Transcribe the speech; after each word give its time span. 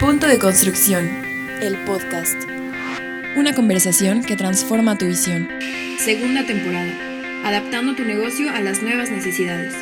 Punto 0.00 0.28
de 0.28 0.38
construcción. 0.38 1.08
El 1.60 1.76
podcast. 1.84 2.40
Una 3.36 3.52
conversación 3.52 4.22
que 4.22 4.36
transforma 4.36 4.96
tu 4.96 5.06
visión. 5.06 5.48
Segunda 5.98 6.46
temporada. 6.46 6.92
Adaptando 7.44 7.96
tu 7.96 8.04
negocio 8.04 8.48
a 8.48 8.60
las 8.60 8.80
nuevas 8.80 9.10
necesidades. 9.10 9.74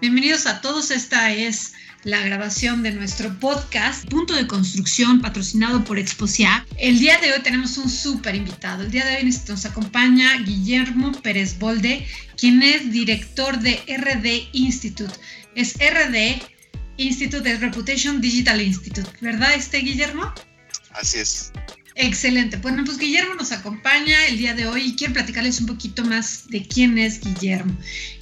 Bienvenidos 0.00 0.48
a 0.48 0.60
todos, 0.60 0.90
esta 0.90 1.32
es 1.32 1.74
la 2.04 2.20
grabación 2.20 2.82
de 2.82 2.92
nuestro 2.92 3.32
podcast 3.40 4.06
Punto 4.08 4.34
de 4.34 4.46
Construcción 4.46 5.20
patrocinado 5.20 5.82
por 5.84 5.98
Exposia. 5.98 6.66
El 6.76 6.98
día 6.98 7.18
de 7.18 7.32
hoy 7.32 7.42
tenemos 7.42 7.78
un 7.78 7.88
súper 7.88 8.34
invitado. 8.34 8.82
El 8.82 8.90
día 8.90 9.06
de 9.06 9.16
hoy 9.16 9.34
nos 9.48 9.64
acompaña 9.64 10.36
Guillermo 10.42 11.12
Pérez 11.22 11.58
Bolde, 11.58 12.06
quien 12.36 12.62
es 12.62 12.92
director 12.92 13.58
de 13.58 13.82
RD 13.88 14.50
Institute. 14.52 15.14
Es 15.54 15.76
RD 15.76 16.42
Institute 16.98 17.48
de 17.48 17.56
Reputation 17.58 18.20
Digital 18.20 18.60
Institute, 18.60 19.10
¿verdad 19.20 19.54
este 19.54 19.78
Guillermo? 19.78 20.32
Así 20.92 21.18
es. 21.18 21.52
Excelente. 21.96 22.56
Bueno, 22.56 22.82
pues 22.84 22.98
Guillermo 22.98 23.34
nos 23.36 23.52
acompaña 23.52 24.16
el 24.26 24.36
día 24.36 24.52
de 24.52 24.66
hoy 24.66 24.82
y 24.82 24.96
quiero 24.96 25.12
platicarles 25.12 25.60
un 25.60 25.66
poquito 25.66 26.04
más 26.04 26.48
de 26.48 26.66
quién 26.66 26.98
es 26.98 27.20
Guillermo. 27.20 27.72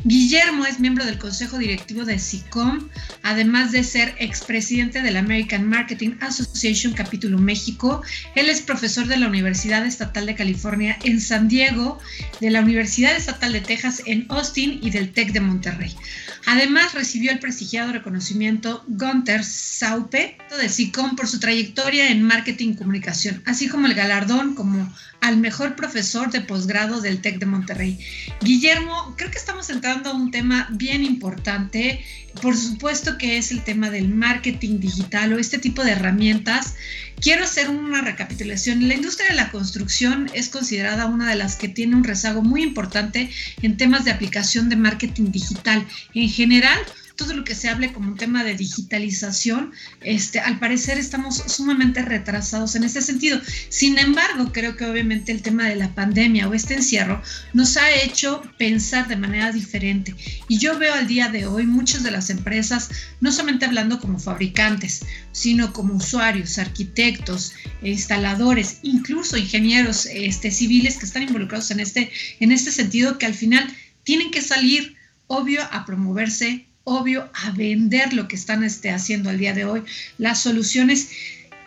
Guillermo 0.04 0.66
es 0.66 0.78
miembro 0.78 1.06
del 1.06 1.16
Consejo 1.16 1.56
Directivo 1.56 2.04
de 2.04 2.18
SICOM, 2.18 2.90
además 3.22 3.72
de 3.72 3.82
ser 3.82 4.14
expresidente 4.18 5.00
de 5.00 5.10
la 5.10 5.20
American 5.20 5.66
Marketing 5.66 6.16
Association 6.20 6.92
Capítulo 6.92 7.38
México. 7.38 8.02
Él 8.34 8.50
es 8.50 8.60
profesor 8.60 9.06
de 9.06 9.16
la 9.16 9.28
Universidad 9.28 9.86
Estatal 9.86 10.26
de 10.26 10.34
California 10.34 10.98
en 11.02 11.18
San 11.18 11.48
Diego, 11.48 11.98
de 12.42 12.50
la 12.50 12.60
Universidad 12.60 13.16
Estatal 13.16 13.54
de 13.54 13.62
Texas 13.62 14.02
en 14.04 14.26
Austin 14.28 14.80
y 14.82 14.90
del 14.90 15.12
TEC 15.12 15.32
de 15.32 15.40
Monterrey. 15.40 15.96
Además, 16.44 16.92
recibió 16.92 17.30
el 17.30 17.38
prestigiado 17.38 17.92
reconocimiento 17.92 18.84
Gunther 18.88 19.44
Saupe 19.44 20.36
de 20.60 20.68
SICOM 20.68 21.16
por 21.16 21.28
su 21.28 21.38
trayectoria 21.38 22.10
en 22.10 22.22
marketing 22.22 22.70
y 22.70 22.76
comunicación, 22.76 23.42
así 23.46 23.61
como 23.68 23.86
el 23.86 23.94
galardón 23.94 24.54
como 24.54 24.92
al 25.20 25.36
mejor 25.36 25.76
profesor 25.76 26.30
de 26.30 26.40
posgrado 26.40 27.00
del 27.00 27.20
TEC 27.20 27.38
de 27.38 27.46
Monterrey. 27.46 27.98
Guillermo, 28.40 29.14
creo 29.16 29.30
que 29.30 29.38
estamos 29.38 29.70
entrando 29.70 30.10
a 30.10 30.14
un 30.14 30.32
tema 30.32 30.68
bien 30.72 31.04
importante, 31.04 32.04
por 32.40 32.56
supuesto 32.56 33.18
que 33.18 33.38
es 33.38 33.52
el 33.52 33.62
tema 33.62 33.90
del 33.90 34.08
marketing 34.08 34.80
digital 34.80 35.32
o 35.32 35.38
este 35.38 35.58
tipo 35.58 35.84
de 35.84 35.92
herramientas. 35.92 36.74
Quiero 37.20 37.44
hacer 37.44 37.70
una 37.70 38.00
recapitulación. 38.00 38.88
La 38.88 38.94
industria 38.94 39.28
de 39.28 39.36
la 39.36 39.52
construcción 39.52 40.28
es 40.34 40.48
considerada 40.48 41.06
una 41.06 41.30
de 41.30 41.36
las 41.36 41.54
que 41.54 41.68
tiene 41.68 41.94
un 41.94 42.02
rezago 42.02 42.42
muy 42.42 42.64
importante 42.64 43.30
en 43.62 43.76
temas 43.76 44.04
de 44.04 44.10
aplicación 44.10 44.68
de 44.68 44.76
marketing 44.76 45.30
digital. 45.30 45.86
En 46.14 46.28
general, 46.28 46.78
todo 47.16 47.34
lo 47.34 47.44
que 47.44 47.54
se 47.54 47.68
hable 47.68 47.92
como 47.92 48.08
un 48.12 48.16
tema 48.16 48.44
de 48.44 48.54
digitalización, 48.54 49.72
este, 50.00 50.40
al 50.40 50.58
parecer 50.58 50.98
estamos 50.98 51.36
sumamente 51.46 52.02
retrasados 52.02 52.74
en 52.74 52.84
ese 52.84 53.02
sentido. 53.02 53.40
Sin 53.68 53.98
embargo, 53.98 54.52
creo 54.52 54.76
que 54.76 54.86
obviamente 54.86 55.32
el 55.32 55.42
tema 55.42 55.68
de 55.68 55.76
la 55.76 55.94
pandemia 55.94 56.48
o 56.48 56.54
este 56.54 56.74
encierro 56.74 57.22
nos 57.52 57.76
ha 57.76 57.90
hecho 57.90 58.42
pensar 58.58 59.08
de 59.08 59.16
manera 59.16 59.52
diferente. 59.52 60.14
Y 60.48 60.58
yo 60.58 60.78
veo 60.78 60.94
al 60.94 61.06
día 61.06 61.28
de 61.28 61.46
hoy 61.46 61.66
muchas 61.66 62.02
de 62.02 62.10
las 62.10 62.30
empresas, 62.30 62.90
no 63.20 63.32
solamente 63.32 63.66
hablando 63.66 64.00
como 64.00 64.18
fabricantes, 64.18 65.04
sino 65.32 65.72
como 65.72 65.94
usuarios, 65.94 66.58
arquitectos, 66.58 67.52
instaladores, 67.82 68.78
incluso 68.82 69.36
ingenieros 69.36 70.06
este, 70.06 70.50
civiles 70.50 70.96
que 70.96 71.06
están 71.06 71.22
involucrados 71.22 71.70
en 71.70 71.80
este, 71.80 72.10
en 72.40 72.52
este 72.52 72.70
sentido, 72.70 73.18
que 73.18 73.26
al 73.26 73.34
final 73.34 73.68
tienen 74.04 74.30
que 74.30 74.42
salir, 74.42 74.96
obvio, 75.26 75.62
a 75.70 75.84
promoverse 75.86 76.66
obvio 76.84 77.30
a 77.34 77.50
vender 77.52 78.12
lo 78.12 78.28
que 78.28 78.36
están 78.36 78.64
este, 78.64 78.90
haciendo 78.90 79.30
al 79.30 79.38
día 79.38 79.54
de 79.54 79.64
hoy, 79.64 79.82
las 80.18 80.42
soluciones. 80.42 81.10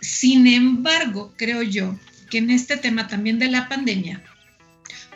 Sin 0.00 0.46
embargo, 0.46 1.32
creo 1.36 1.62
yo 1.62 1.98
que 2.30 2.38
en 2.38 2.50
este 2.50 2.76
tema 2.76 3.08
también 3.08 3.38
de 3.38 3.48
la 3.48 3.68
pandemia, 3.68 4.22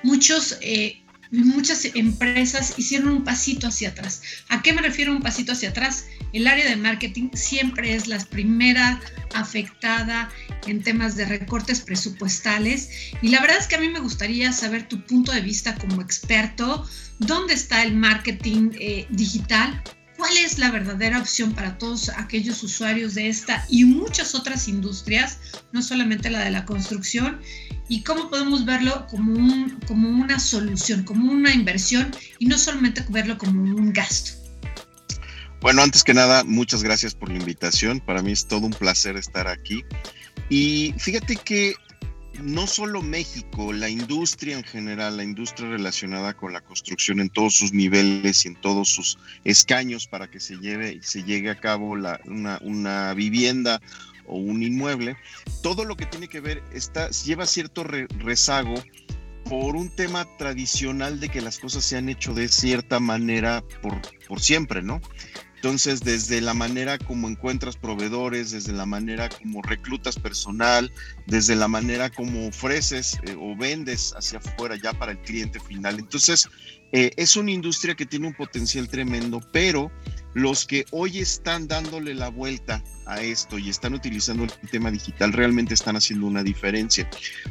muchos, 0.02 0.56
eh, 0.60 1.00
muchas 1.30 1.84
empresas 1.94 2.74
hicieron 2.76 3.08
un 3.08 3.24
pasito 3.24 3.68
hacia 3.68 3.90
atrás. 3.90 4.22
¿A 4.48 4.62
qué 4.62 4.72
me 4.72 4.82
refiero 4.82 5.12
un 5.12 5.20
pasito 5.20 5.52
hacia 5.52 5.70
atrás? 5.70 6.06
El 6.32 6.46
área 6.46 6.68
de 6.68 6.76
marketing 6.76 7.30
siempre 7.34 7.94
es 7.94 8.06
la 8.06 8.18
primera 8.18 9.00
afectada 9.34 10.30
en 10.66 10.82
temas 10.82 11.16
de 11.16 11.24
recortes 11.24 11.80
presupuestales 11.80 12.90
y 13.22 13.28
la 13.28 13.40
verdad 13.40 13.58
es 13.58 13.66
que 13.66 13.76
a 13.76 13.80
mí 13.80 13.88
me 13.88 14.00
gustaría 14.00 14.52
saber 14.52 14.88
tu 14.88 15.04
punto 15.04 15.32
de 15.32 15.40
vista 15.40 15.76
como 15.76 16.00
experto 16.00 16.88
dónde 17.18 17.54
está 17.54 17.82
el 17.82 17.94
marketing 17.94 18.70
eh, 18.78 19.06
digital, 19.10 19.82
cuál 20.20 20.36
es 20.36 20.58
la 20.58 20.70
verdadera 20.70 21.18
opción 21.18 21.54
para 21.54 21.78
todos 21.78 22.10
aquellos 22.10 22.62
usuarios 22.62 23.14
de 23.14 23.30
esta 23.30 23.64
y 23.70 23.86
muchas 23.86 24.34
otras 24.34 24.68
industrias, 24.68 25.38
no 25.72 25.80
solamente 25.82 26.28
la 26.28 26.40
de 26.40 26.50
la 26.50 26.66
construcción, 26.66 27.40
y 27.88 28.02
cómo 28.02 28.28
podemos 28.28 28.66
verlo 28.66 29.06
como, 29.08 29.32
un, 29.32 29.80
como 29.88 30.10
una 30.10 30.38
solución, 30.38 31.04
como 31.04 31.32
una 31.32 31.54
inversión 31.54 32.10
y 32.38 32.46
no 32.46 32.58
solamente 32.58 33.02
verlo 33.08 33.38
como 33.38 33.62
un 33.62 33.94
gasto. 33.94 34.32
Bueno, 35.62 35.80
antes 35.80 36.04
que 36.04 36.12
nada, 36.12 36.44
muchas 36.44 36.82
gracias 36.82 37.14
por 37.14 37.30
la 37.30 37.38
invitación. 37.38 37.98
Para 38.00 38.20
mí 38.20 38.32
es 38.32 38.46
todo 38.46 38.66
un 38.66 38.74
placer 38.74 39.16
estar 39.16 39.48
aquí. 39.48 39.84
Y 40.50 40.94
fíjate 40.98 41.36
que 41.36 41.76
no 42.42 42.66
solo 42.66 43.02
México, 43.02 43.72
la 43.72 43.88
industria 43.88 44.56
en 44.56 44.64
general, 44.64 45.16
la 45.16 45.24
industria 45.24 45.70
relacionada 45.70 46.34
con 46.34 46.52
la 46.52 46.60
construcción 46.60 47.20
en 47.20 47.28
todos 47.28 47.54
sus 47.54 47.72
niveles 47.72 48.44
y 48.44 48.48
en 48.48 48.56
todos 48.56 48.88
sus 48.88 49.18
escaños 49.44 50.06
para 50.06 50.30
que 50.30 50.40
se 50.40 50.56
lleve 50.56 51.00
se 51.02 51.22
llegue 51.22 51.50
a 51.50 51.60
cabo 51.60 51.92
una, 52.24 53.14
vivienda 53.14 53.80
o 54.26 54.38
un 54.38 54.62
inmueble, 54.62 55.16
todo 55.62 55.84
lo 55.84 55.96
que 55.96 56.06
tiene 56.06 56.28
que 56.28 56.40
ver 56.40 56.62
está 56.72 57.10
lleva 57.10 57.46
cierto 57.46 57.84
rezago 57.84 58.74
por 59.44 59.74
un 59.74 59.90
tema 59.90 60.26
tradicional 60.36 61.18
de 61.18 61.28
que 61.28 61.40
las 61.40 61.58
cosas 61.58 61.84
se 61.84 61.96
han 61.96 62.08
hecho 62.08 62.34
de 62.34 62.48
cierta 62.48 63.00
manera 63.00 63.64
por, 63.82 64.00
por 64.28 64.40
siempre, 64.40 64.82
¿no? 64.82 65.00
Entonces, 65.62 66.00
desde 66.00 66.40
la 66.40 66.54
manera 66.54 66.96
como 66.96 67.28
encuentras 67.28 67.76
proveedores, 67.76 68.50
desde 68.50 68.72
la 68.72 68.86
manera 68.86 69.28
como 69.28 69.60
reclutas 69.60 70.18
personal, 70.18 70.90
desde 71.26 71.54
la 71.54 71.68
manera 71.68 72.08
como 72.08 72.48
ofreces 72.48 73.18
eh, 73.26 73.36
o 73.38 73.54
vendes 73.54 74.14
hacia 74.16 74.38
afuera 74.38 74.76
ya 74.82 74.94
para 74.94 75.12
el 75.12 75.18
cliente 75.18 75.60
final. 75.60 75.98
Entonces, 75.98 76.48
eh, 76.92 77.10
es 77.18 77.36
una 77.36 77.50
industria 77.50 77.94
que 77.94 78.06
tiene 78.06 78.28
un 78.28 78.32
potencial 78.32 78.88
tremendo, 78.88 79.42
pero 79.52 79.92
los 80.32 80.64
que 80.64 80.86
hoy 80.92 81.18
están 81.18 81.68
dándole 81.68 82.14
la 82.14 82.30
vuelta 82.30 82.82
a 83.04 83.20
esto 83.20 83.58
y 83.58 83.68
están 83.68 83.92
utilizando 83.92 84.44
el 84.44 84.70
tema 84.70 84.90
digital 84.90 85.34
realmente 85.34 85.74
están 85.74 85.94
haciendo 85.94 86.24
una 86.24 86.42
diferencia. 86.42 87.06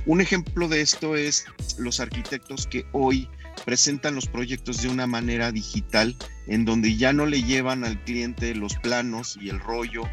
Un 0.07 0.19
ejemplo 0.19 0.67
de 0.67 0.81
esto 0.81 1.15
es 1.15 1.45
los 1.77 1.99
arquitectos 1.99 2.65
que 2.65 2.87
hoy 2.91 3.29
presentan 3.65 4.15
los 4.15 4.25
proyectos 4.25 4.81
de 4.81 4.87
una 4.87 5.05
manera 5.05 5.51
digital 5.51 6.15
en 6.49 6.65
donde 6.65 6.97
ya 6.97 7.13
no 7.13 7.27
le 7.27 7.43
llevan 7.43 7.83
al 7.83 8.03
cliente 8.03 8.55
los 8.55 8.75
planos 8.75 9.37
y 9.39 9.49
el 9.49 9.59
rollo 9.59 10.03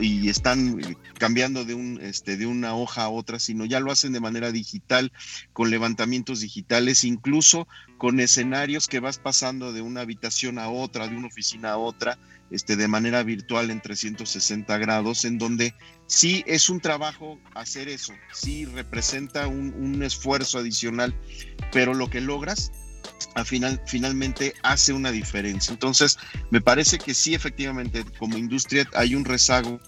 y, 0.00 0.28
están 0.30 0.80
cambiando 1.18 1.66
de, 1.66 1.74
un, 1.74 2.00
este, 2.00 2.38
de 2.38 2.46
una 2.46 2.74
hoja 2.74 3.04
a 3.04 3.08
otra, 3.10 3.38
sino 3.38 3.66
ya 3.66 3.80
lo 3.80 3.92
hacen 3.92 4.14
de 4.14 4.20
manera 4.20 4.50
digital, 4.50 5.12
con 5.52 5.70
levantamientos 5.70 6.40
digitales, 6.40 7.04
incluso 7.04 7.68
con 7.98 8.18
escenarios 8.18 8.88
que 8.88 9.00
vas 9.00 9.18
pasando 9.18 9.72
de 9.74 9.82
una 9.82 10.00
habitación 10.00 10.58
a 10.58 10.70
otra, 10.70 11.06
de 11.06 11.16
una 11.16 11.26
oficina 11.26 11.72
a 11.72 11.76
otra, 11.76 12.18
este, 12.50 12.76
de 12.76 12.88
manera 12.88 13.22
virtual 13.22 13.70
en 13.70 13.82
360 13.82 14.78
grados, 14.78 15.26
en 15.26 15.36
donde 15.36 15.74
sí 16.06 16.44
es 16.46 16.70
un 16.70 16.80
trabajo 16.80 17.38
hacer 17.54 17.88
eso, 17.88 18.14
sí 18.32 18.64
representa 18.64 19.48
un 19.48 20.02
esfuerzo 20.02 20.58
adicional, 20.58 21.14
pero 21.72 21.92
lo 21.92 22.08
que 22.08 22.22
logras 22.22 22.72
a 23.34 23.44
final, 23.44 23.80
finalmente 23.86 24.54
hace 24.62 24.92
una 24.92 25.10
diferencia. 25.10 25.72
Entonces, 25.72 26.18
me 26.50 26.60
parece 26.60 26.98
que 26.98 27.14
sí, 27.14 27.34
efectivamente, 27.34 28.04
como 28.18 28.38
industria 28.38 28.88
hay 28.94 29.14
un 29.14 29.24
rezago, 29.24 29.80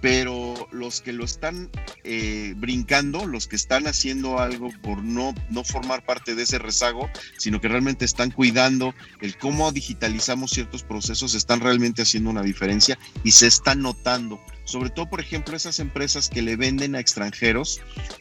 pero 0.00 0.68
los 0.70 1.00
que 1.00 1.14
lo 1.14 1.24
están 1.24 1.70
eh, 2.04 2.52
brincando, 2.58 3.26
los 3.26 3.46
que 3.46 3.56
están 3.56 3.86
haciendo 3.86 4.38
algo 4.38 4.68
por 4.82 5.02
no, 5.02 5.34
no 5.48 5.64
formar 5.64 6.04
parte 6.04 6.34
de 6.34 6.42
ese 6.42 6.58
rezago, 6.58 7.08
sino 7.38 7.58
que 7.58 7.68
realmente 7.68 8.04
están 8.04 8.30
cuidando 8.30 8.94
el 9.22 9.38
cómo 9.38 9.72
digitalizamos 9.72 10.50
ciertos 10.50 10.82
procesos, 10.82 11.34
están 11.34 11.60
realmente 11.60 12.02
haciendo 12.02 12.28
una 12.28 12.42
diferencia 12.42 12.98
y 13.22 13.30
se 13.30 13.46
está 13.46 13.74
notando 13.74 14.38
sobre 14.64 14.90
todo, 14.90 15.08
por 15.08 15.20
ejemplo, 15.20 15.56
esas 15.56 15.78
empresas 15.78 16.28
que 16.28 16.42
le 16.42 16.56
venden 16.56 16.94
a 16.94 17.00
extranjeros, 17.00 17.80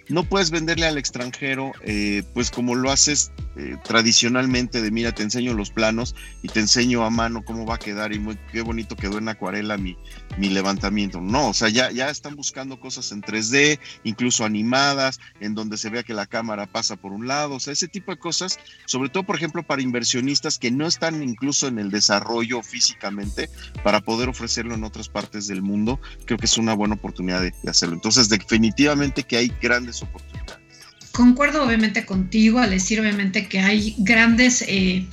no 0.10 0.24
puedes 0.24 0.52
venderle 0.52 0.86
al 0.86 0.98
extranjero, 0.98 1.72
eh, 1.82 2.24
pues 2.34 2.52
como 2.52 2.76
lo 2.76 2.92
haces 2.92 3.32
eh, 3.56 3.78
tradicionalmente, 3.84 4.82
de 4.82 4.92
mira, 4.92 5.14
te 5.14 5.24
enseño 5.24 5.54
los 5.54 5.70
planos 5.70 6.16
y 6.42 6.48
te 6.48 6.60
enseño 6.60 7.06
a 7.06 7.10
mano 7.10 7.44
cómo 7.46 7.66
va 7.66 7.76
a 7.76 7.80
quedar 7.80 8.14
y 8.14 8.20
muy, 8.20 8.38
qué 8.52 8.62
bonito 8.62 8.96
quedó 8.96 9.20
en 9.20 9.30
acuarela 9.30 9.78
mi, 9.78 9.96
mi 10.38 10.50
levantamiento. 10.50 11.22
No, 11.22 11.50
o 11.50 11.54
sea, 11.54 11.70
ya, 11.70 11.92
ya 11.92 12.10
están 12.10 12.36
buscando 12.36 12.80
cosas 12.80 13.12
en 13.12 13.22
3D, 13.22 13.80
incluso 14.04 14.44
animadas, 14.44 15.20
en 15.40 15.54
donde 15.54 15.78
se 15.78 15.90
vea 15.90 16.04
que 16.04 16.14
la 16.14 16.26
cámara 16.26 16.66
pasa 16.66 16.96
por 16.96 17.12
un 17.12 17.28
lado, 17.28 17.56
o 17.56 17.60
sea, 17.60 17.74
ese 17.74 17.88
tipo 17.88 18.12
de 18.12 18.18
cosas, 18.18 18.60
sobre 18.86 19.10
todo, 19.10 19.24
por 19.24 19.36
ejemplo, 19.36 19.64
para 19.64 19.82
inversionistas 19.82 20.58
que 20.58 20.72
no 20.72 20.88
están 20.88 21.22
incluso 21.22 21.68
en 21.68 21.80
el 21.80 21.92
desarrollo 21.92 22.64
físicamente 22.64 23.50
para 23.84 24.02
poder 24.02 24.30
ofrecerlo 24.30 24.74
en 24.74 24.84
otras 24.84 25.10
partes 25.10 25.48
del 25.48 25.62
mundo, 25.62 26.00
que 26.38 26.46
es 26.46 26.58
una 26.58 26.74
buena 26.74 26.96
oportunidad 26.96 27.42
de, 27.42 27.54
hacerlo. 27.68 27.96
Entonces, 27.96 28.30
definitivamente 28.30 29.24
que 29.24 29.38
hay 29.38 29.54
grandes 29.62 30.02
oportunidades. 30.02 30.64
Concuerdo 31.12 31.64
obviamente 31.64 32.06
contigo 32.06 32.60
al 32.60 32.72
decir 32.72 33.00
obviamente 33.00 33.48
que 33.48 33.60
hay 33.60 33.96
grandes 34.00 34.64
eh, 34.68 35.06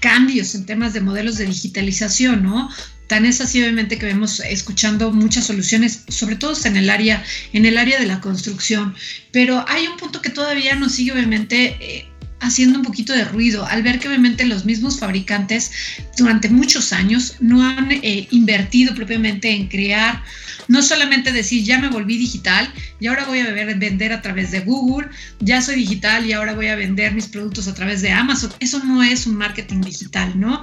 cambios 0.00 0.54
en 0.54 0.64
temas 0.64 0.94
de 0.94 1.00
modelos 1.00 1.36
de 1.36 1.44
digitalización, 1.46 2.42
¿no? 2.42 2.70
Tan 3.06 3.26
es 3.26 3.40
así 3.42 3.60
obviamente 3.60 3.98
que 3.98 4.06
vemos 4.06 4.40
escuchando 4.40 5.12
muchas 5.12 5.44
soluciones, 5.44 6.04
sobre 6.08 6.36
todo 6.36 6.54
en 6.64 6.76
el 6.76 6.88
área, 6.88 7.22
en 7.52 7.66
el 7.66 7.76
área 7.76 8.00
de 8.00 8.06
la 8.06 8.20
construcción. 8.20 8.94
Pero 9.30 9.64
hay 9.68 9.86
un 9.86 9.98
punto 9.98 10.22
que 10.22 10.30
todavía 10.30 10.74
nos 10.76 10.92
sigue 10.92 11.12
obviamente 11.12 11.76
eh, 11.80 12.11
haciendo 12.42 12.78
un 12.78 12.84
poquito 12.84 13.12
de 13.12 13.24
ruido 13.24 13.64
al 13.66 13.82
ver 13.82 13.98
que 13.98 14.08
obviamente 14.08 14.44
los 14.44 14.64
mismos 14.64 14.98
fabricantes 14.98 15.70
durante 16.18 16.48
muchos 16.48 16.92
años 16.92 17.36
no 17.40 17.64
han 17.64 17.90
eh, 17.90 18.26
invertido 18.30 18.94
propiamente 18.94 19.50
en 19.50 19.68
crear, 19.68 20.22
no 20.68 20.82
solamente 20.82 21.32
decir 21.32 21.64
ya 21.64 21.78
me 21.78 21.88
volví 21.88 22.18
digital 22.18 22.72
y 23.00 23.06
ahora 23.06 23.24
voy 23.24 23.40
a 23.40 23.50
vender 23.52 24.12
a 24.12 24.22
través 24.22 24.50
de 24.50 24.60
Google, 24.60 25.08
ya 25.40 25.62
soy 25.62 25.76
digital 25.76 26.26
y 26.26 26.32
ahora 26.32 26.54
voy 26.54 26.66
a 26.66 26.76
vender 26.76 27.14
mis 27.14 27.28
productos 27.28 27.68
a 27.68 27.74
través 27.74 28.02
de 28.02 28.10
Amazon. 28.10 28.52
Eso 28.60 28.82
no 28.84 29.02
es 29.02 29.26
un 29.26 29.36
marketing 29.36 29.80
digital, 29.80 30.38
¿no? 30.38 30.62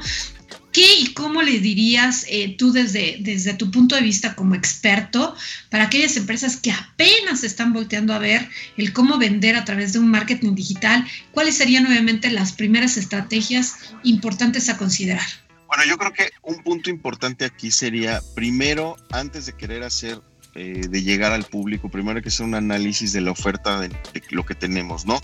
¿Qué 0.71 0.86
y 1.00 1.13
cómo 1.13 1.42
le 1.42 1.60
dirías 1.60 2.25
eh, 2.30 2.56
tú 2.57 2.71
desde, 2.71 3.18
desde 3.21 3.56
tu 3.56 3.71
punto 3.71 3.95
de 3.95 4.01
vista 4.01 4.36
como 4.36 4.54
experto 4.54 5.36
para 5.69 5.86
aquellas 5.86 6.16
empresas 6.16 6.57
que 6.57 6.71
apenas 6.71 7.44
están 7.44 7.74
volteando 7.74 8.13
a 8.13 8.19
ver 8.19 8.48
el 8.77 8.94
cómo 8.94 9.18
vender 9.18 9.56
a 9.56 9.66
través 9.66 9.94
de 9.94 10.00
un 10.00 10.10
marketing 10.10 10.54
digital? 10.54 11.07
¿Cuáles 11.31 11.57
serían 11.57 11.88
obviamente 11.88 12.30
las 12.30 12.54
primeras 12.54 12.98
estrategias 12.98 13.75
importantes 14.04 14.69
a 14.69 14.77
considerar? 14.77 15.27
Bueno, 15.68 15.83
yo 15.86 15.98
creo 15.98 16.13
que 16.13 16.31
un 16.42 16.63
punto 16.63 16.89
importante 16.89 17.45
aquí 17.45 17.71
sería, 17.71 18.21
primero, 18.36 18.98
antes 19.12 19.45
de 19.45 19.54
querer 19.54 19.83
hacer 19.83 20.19
eh, 20.56 20.88
de 20.89 21.04
llegar 21.04 21.31
al 21.31 21.44
público, 21.44 21.89
primero 21.89 22.18
hay 22.18 22.24
que 22.24 22.30
hacer 22.30 22.45
un 22.45 22.56
análisis 22.56 23.13
de 23.13 23.21
la 23.21 23.30
oferta 23.30 23.80
de, 23.80 23.92
lo 24.31 24.44
que 24.45 24.56
tenemos, 24.56 25.06
¿no? 25.06 25.19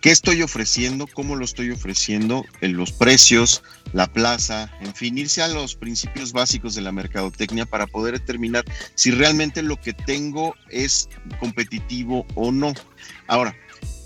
¿Qué 0.00 0.10
estoy 0.10 0.40
ofreciendo? 0.40 1.06
¿Cómo 1.06 1.36
lo 1.36 1.44
estoy 1.44 1.70
ofreciendo? 1.70 2.46
En 2.62 2.74
los 2.74 2.90
precios, 2.90 3.62
la 3.92 4.10
plaza, 4.10 4.72
en 4.80 4.94
fin, 4.94 5.18
irse 5.18 5.42
a 5.42 5.48
los 5.48 5.74
principios 5.74 6.32
básicos 6.32 6.74
de 6.74 6.80
la 6.80 6.90
mercadotecnia 6.90 7.66
para 7.66 7.86
poder 7.86 8.18
determinar 8.18 8.64
si 8.94 9.10
realmente 9.10 9.62
lo 9.62 9.78
que 9.78 9.92
tengo 9.92 10.54
es 10.70 11.10
competitivo 11.38 12.26
o 12.34 12.50
no. 12.50 12.72
Ahora, 13.26 13.54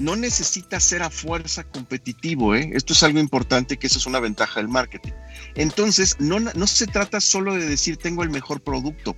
no 0.00 0.16
necesita 0.16 0.80
ser 0.80 1.04
a 1.04 1.10
fuerza 1.10 1.62
competitivo, 1.62 2.56
¿eh? 2.56 2.70
Esto 2.74 2.92
es 2.92 3.02
algo 3.04 3.20
importante 3.20 3.76
que 3.76 3.86
esa 3.86 3.98
es 3.98 4.06
una 4.06 4.18
ventaja 4.18 4.58
del 4.58 4.68
marketing. 4.68 5.12
Entonces, 5.54 6.16
no, 6.18 6.40
no 6.40 6.66
se 6.66 6.88
trata 6.88 7.20
solo 7.20 7.54
de 7.54 7.68
decir 7.68 7.98
tengo 7.98 8.24
el 8.24 8.30
mejor 8.30 8.60
producto, 8.60 9.14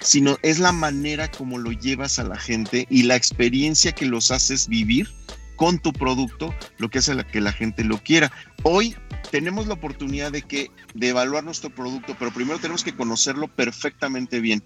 sino 0.00 0.38
es 0.42 0.60
la 0.60 0.70
manera 0.70 1.28
como 1.28 1.58
lo 1.58 1.72
llevas 1.72 2.20
a 2.20 2.24
la 2.24 2.36
gente 2.36 2.86
y 2.88 3.02
la 3.02 3.16
experiencia 3.16 3.90
que 3.90 4.06
los 4.06 4.30
haces 4.30 4.68
vivir 4.68 5.08
con 5.60 5.78
tu 5.78 5.92
producto, 5.92 6.54
lo 6.78 6.88
que 6.88 7.00
hace 7.00 7.14
que 7.26 7.42
la 7.42 7.52
gente 7.52 7.84
lo 7.84 7.98
quiera. 7.98 8.32
Hoy 8.62 8.96
tenemos 9.30 9.66
la 9.66 9.74
oportunidad 9.74 10.32
de 10.32 10.40
que 10.40 10.70
de 10.94 11.08
evaluar 11.10 11.44
nuestro 11.44 11.68
producto, 11.68 12.16
pero 12.18 12.32
primero 12.32 12.58
tenemos 12.58 12.82
que 12.82 12.96
conocerlo 12.96 13.46
perfectamente 13.46 14.40
bien. 14.40 14.62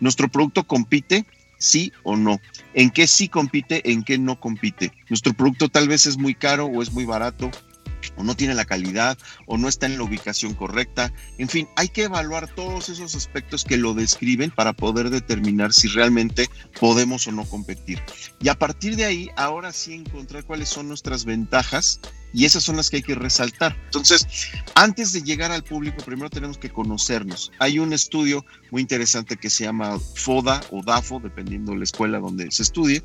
Nuestro 0.00 0.28
producto 0.28 0.64
compite 0.64 1.24
sí 1.56 1.94
o 2.02 2.18
no. 2.18 2.42
¿En 2.74 2.90
qué 2.90 3.06
sí 3.06 3.30
compite? 3.30 3.90
¿En 3.90 4.04
qué 4.04 4.18
no 4.18 4.38
compite? 4.38 4.92
Nuestro 5.08 5.32
producto 5.32 5.70
tal 5.70 5.88
vez 5.88 6.04
es 6.04 6.18
muy 6.18 6.34
caro 6.34 6.66
o 6.66 6.82
es 6.82 6.92
muy 6.92 7.06
barato 7.06 7.50
o 8.16 8.24
no 8.24 8.36
tiene 8.36 8.54
la 8.54 8.64
calidad, 8.64 9.18
o 9.46 9.58
no 9.58 9.68
está 9.68 9.86
en 9.86 9.96
la 9.98 10.04
ubicación 10.04 10.54
correcta. 10.54 11.12
En 11.38 11.48
fin, 11.48 11.68
hay 11.76 11.88
que 11.88 12.04
evaluar 12.04 12.52
todos 12.54 12.88
esos 12.88 13.14
aspectos 13.14 13.64
que 13.64 13.76
lo 13.76 13.94
describen 13.94 14.50
para 14.50 14.72
poder 14.72 15.10
determinar 15.10 15.72
si 15.72 15.88
realmente 15.88 16.48
podemos 16.78 17.26
o 17.26 17.32
no 17.32 17.44
competir. 17.44 18.02
Y 18.40 18.48
a 18.48 18.58
partir 18.58 18.96
de 18.96 19.04
ahí, 19.04 19.30
ahora 19.36 19.72
sí 19.72 19.94
encontrar 19.94 20.44
cuáles 20.44 20.68
son 20.68 20.88
nuestras 20.88 21.24
ventajas 21.24 22.00
y 22.34 22.44
esas 22.44 22.64
son 22.64 22.76
las 22.76 22.90
que 22.90 22.96
hay 22.96 23.02
que 23.02 23.14
resaltar. 23.14 23.76
Entonces, 23.84 24.26
antes 24.74 25.12
de 25.12 25.22
llegar 25.22 25.52
al 25.52 25.62
público, 25.62 26.04
primero 26.04 26.28
tenemos 26.28 26.58
que 26.58 26.68
conocernos. 26.68 27.52
Hay 27.60 27.78
un 27.78 27.92
estudio 27.92 28.44
muy 28.72 28.82
interesante 28.82 29.36
que 29.36 29.48
se 29.48 29.64
llama 29.64 30.00
FODA 30.16 30.60
o 30.72 30.82
DAFO, 30.82 31.20
dependiendo 31.20 31.72
de 31.72 31.78
la 31.78 31.84
escuela 31.84 32.18
donde 32.18 32.50
se 32.50 32.64
estudie, 32.64 33.04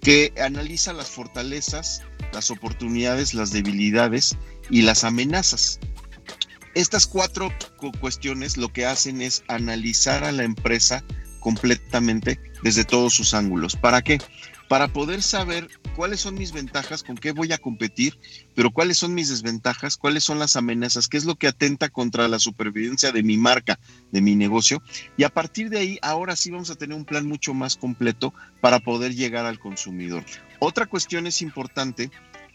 que 0.00 0.32
analiza 0.40 0.92
las 0.92 1.08
fortalezas, 1.08 2.02
las 2.32 2.50
oportunidades, 2.50 3.34
las 3.34 3.52
debilidades 3.52 4.36
y 4.70 4.82
las 4.82 5.04
amenazas. 5.04 5.80
Estas 6.74 7.06
cuatro 7.06 7.52
cuestiones 8.00 8.56
lo 8.56 8.72
que 8.72 8.86
hacen 8.86 9.20
es 9.20 9.42
analizar 9.48 10.24
a 10.24 10.32
la 10.32 10.44
empresa 10.44 11.02
completamente 11.40 12.40
desde 12.62 12.84
todos 12.84 13.14
sus 13.14 13.34
ángulos. 13.34 13.76
¿Para 13.76 14.02
qué? 14.02 14.18
para 14.68 14.88
poder 14.88 15.22
saber 15.22 15.68
cuáles 15.96 16.20
son 16.20 16.34
mis 16.34 16.52
ventajas, 16.52 17.02
con 17.02 17.16
qué 17.16 17.32
voy 17.32 17.52
a 17.52 17.58
competir, 17.58 18.18
pero 18.54 18.70
cuáles 18.70 18.98
son 18.98 19.14
mis 19.14 19.30
desventajas, 19.30 19.96
cuáles 19.96 20.24
son 20.24 20.38
las 20.38 20.56
amenazas, 20.56 21.08
qué 21.08 21.16
es 21.16 21.24
lo 21.24 21.36
que 21.36 21.48
atenta 21.48 21.88
contra 21.88 22.28
la 22.28 22.38
supervivencia 22.38 23.10
de 23.10 23.22
mi 23.22 23.36
marca, 23.38 23.80
de 24.12 24.20
mi 24.20 24.36
negocio. 24.36 24.82
Y 25.16 25.24
a 25.24 25.30
partir 25.30 25.70
de 25.70 25.78
ahí, 25.78 25.98
ahora 26.02 26.36
sí 26.36 26.50
vamos 26.50 26.70
a 26.70 26.76
tener 26.76 26.96
un 26.96 27.06
plan 27.06 27.26
mucho 27.26 27.54
más 27.54 27.76
completo 27.76 28.34
para 28.60 28.78
poder 28.78 29.14
llegar 29.14 29.46
al 29.46 29.58
consumidor. 29.58 30.24
Otra 30.60 30.86
cuestión 30.86 31.26
es 31.26 31.42
importante, 31.42 32.10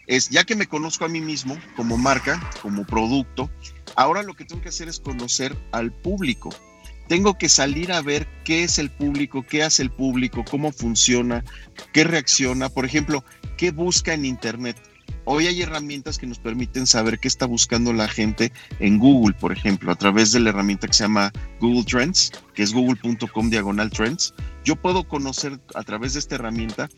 es 0.06 0.28
ya 0.28 0.44
que 0.44 0.56
me 0.56 0.66
conozco 0.66 1.04
a 1.04 1.08
mí 1.08 1.20
mismo 1.20 1.58
como 1.76 1.96
marca, 1.96 2.40
como 2.60 2.84
producto, 2.84 3.50
ahora 3.96 4.22
lo 4.22 4.34
que 4.34 4.44
tengo 4.44 4.62
que 4.62 4.68
hacer 4.68 4.88
es 4.88 5.00
conocer 5.00 5.56
al 5.72 5.92
público 5.92 6.50
tengo 7.08 7.36
que 7.36 7.48
salir 7.48 7.92
a 7.92 8.00
ver 8.00 8.26
qué 8.44 8.64
es 8.64 8.78
el 8.78 8.90
público, 8.90 9.42
qué 9.42 9.62
hace 9.62 9.82
el 9.82 9.90
público, 9.90 10.44
cómo 10.50 10.72
funciona, 10.72 11.44
qué 11.92 12.04
reacciona, 12.04 12.68
por 12.68 12.84
ejemplo, 12.84 13.24
qué 13.56 13.70
busca 13.70 14.14
en 14.14 14.24
Internet. 14.24 14.76
Hoy 15.26 15.46
hay 15.46 15.62
herramientas 15.62 16.18
que 16.18 16.26
nos 16.26 16.38
permiten 16.38 16.86
saber 16.86 17.18
qué 17.18 17.28
está 17.28 17.46
buscando 17.46 17.92
la 17.92 18.08
gente 18.08 18.52
en 18.78 18.98
Google, 18.98 19.34
por 19.34 19.52
ejemplo, 19.52 19.90
a 19.90 19.96
través 19.96 20.32
de 20.32 20.40
la 20.40 20.50
herramienta 20.50 20.86
que 20.86 20.92
se 20.92 21.04
llama 21.04 21.32
Google 21.60 21.84
Trends, 21.84 22.32
que 22.54 22.62
es 22.62 22.72
google.com 22.72 23.50
diagonal 23.50 23.90
trends. 23.90 24.34
Yo 24.64 24.76
puedo 24.76 25.06
conocer 25.08 25.58
a 25.74 25.82
través 25.82 26.12
de 26.12 26.20
esta 26.20 26.34
herramienta 26.34 26.88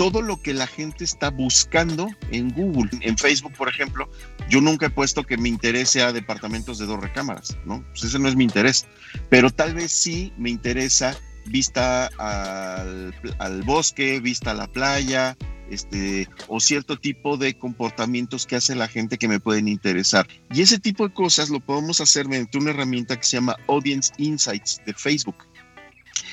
todo 0.00 0.22
lo 0.22 0.40
que 0.40 0.54
la 0.54 0.66
gente 0.66 1.04
está 1.04 1.28
buscando 1.28 2.08
en 2.30 2.48
Google. 2.54 2.88
En 3.02 3.18
Facebook, 3.18 3.52
por 3.52 3.68
ejemplo, 3.68 4.08
yo 4.48 4.62
nunca 4.62 4.86
he 4.86 4.90
puesto 4.90 5.24
que 5.24 5.36
me 5.36 5.50
interese 5.50 6.00
a 6.00 6.10
departamentos 6.10 6.78
de 6.78 6.86
dos 6.86 6.98
recámaras, 6.98 7.58
¿no? 7.66 7.84
Pues 7.90 8.04
ese 8.04 8.18
no 8.18 8.26
es 8.26 8.34
mi 8.34 8.44
interés. 8.44 8.86
Pero 9.28 9.50
tal 9.50 9.74
vez 9.74 9.92
sí 9.92 10.32
me 10.38 10.48
interesa 10.48 11.14
vista 11.44 12.06
al, 12.16 13.14
al 13.36 13.62
bosque, 13.64 14.20
vista 14.20 14.52
a 14.52 14.54
la 14.54 14.68
playa, 14.68 15.36
este, 15.68 16.26
o 16.48 16.60
cierto 16.60 16.96
tipo 16.96 17.36
de 17.36 17.58
comportamientos 17.58 18.46
que 18.46 18.56
hace 18.56 18.74
la 18.74 18.88
gente 18.88 19.18
que 19.18 19.28
me 19.28 19.38
pueden 19.38 19.68
interesar. 19.68 20.26
Y 20.50 20.62
ese 20.62 20.78
tipo 20.78 21.06
de 21.06 21.12
cosas 21.12 21.50
lo 21.50 21.60
podemos 21.60 22.00
hacer 22.00 22.26
mediante 22.26 22.56
una 22.56 22.70
herramienta 22.70 23.18
que 23.18 23.24
se 23.24 23.36
llama 23.36 23.56
Audience 23.68 24.14
Insights 24.16 24.80
de 24.86 24.94
Facebook. 24.94 25.36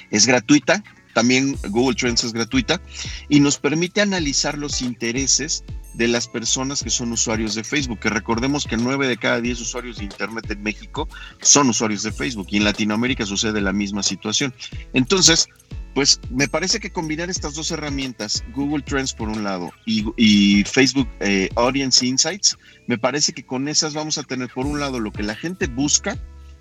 Es 0.09 0.25
gratuita, 0.25 0.81
también 1.17 1.57
Google 1.69 1.95
Trends 1.95 2.24
es 2.25 2.31
gratuita 2.31 2.79
y 3.27 3.39
nos 3.39 3.57
permite 3.57 4.01
analizar 4.01 4.55
los 4.55 4.83
intereses 4.83 5.63
de 5.95 6.07
las 6.07 6.27
personas 6.27 6.83
que 6.83 6.91
son 6.91 7.12
usuarios 7.12 7.55
de 7.55 7.63
Facebook, 7.63 8.00
que 8.01 8.12
recordemos 8.12 8.67
que 8.67 8.77
9 8.77 9.07
de 9.07 9.17
cada 9.17 9.41
10 9.41 9.59
usuarios 9.62 9.97
de 9.97 10.03
Internet 10.03 10.51
en 10.51 10.62
México 10.62 11.09
son 11.41 11.69
usuarios 11.69 12.03
de 12.03 12.12
Facebook 12.12 12.45
y 12.51 12.57
en 12.57 12.65
Latinoamérica 12.65 13.25
sucede 13.25 13.62
la 13.62 13.74
misma 13.74 14.03
situación. 14.03 14.53
Entonces, 14.93 15.50
pues 15.95 16.19
me 16.29 16.47
parece 16.47 16.79
que 16.79 16.91
combinar 16.91 17.31
estas 17.31 17.55
dos 17.55 17.71
herramientas, 17.71 18.43
Google 18.53 18.83
Trends 18.83 19.12
por 19.12 19.27
un 19.27 19.43
lado 19.43 19.71
y, 19.88 20.63
Facebook 20.65 21.09
eh, 21.19 21.50
Audience 21.55 22.05
Insights, 22.05 22.59
me 22.86 23.00
parece 23.00 23.33
que 23.33 23.43
con 23.43 23.67
esas 23.67 23.95
vamos 23.95 24.19
a 24.19 24.24
tener 24.24 24.50
por 24.53 24.67
un 24.67 24.79
lado 24.79 25.00
lo 25.00 25.12
que 25.12 25.24
la 25.24 25.33
gente 25.33 25.65
busca, 25.65 26.15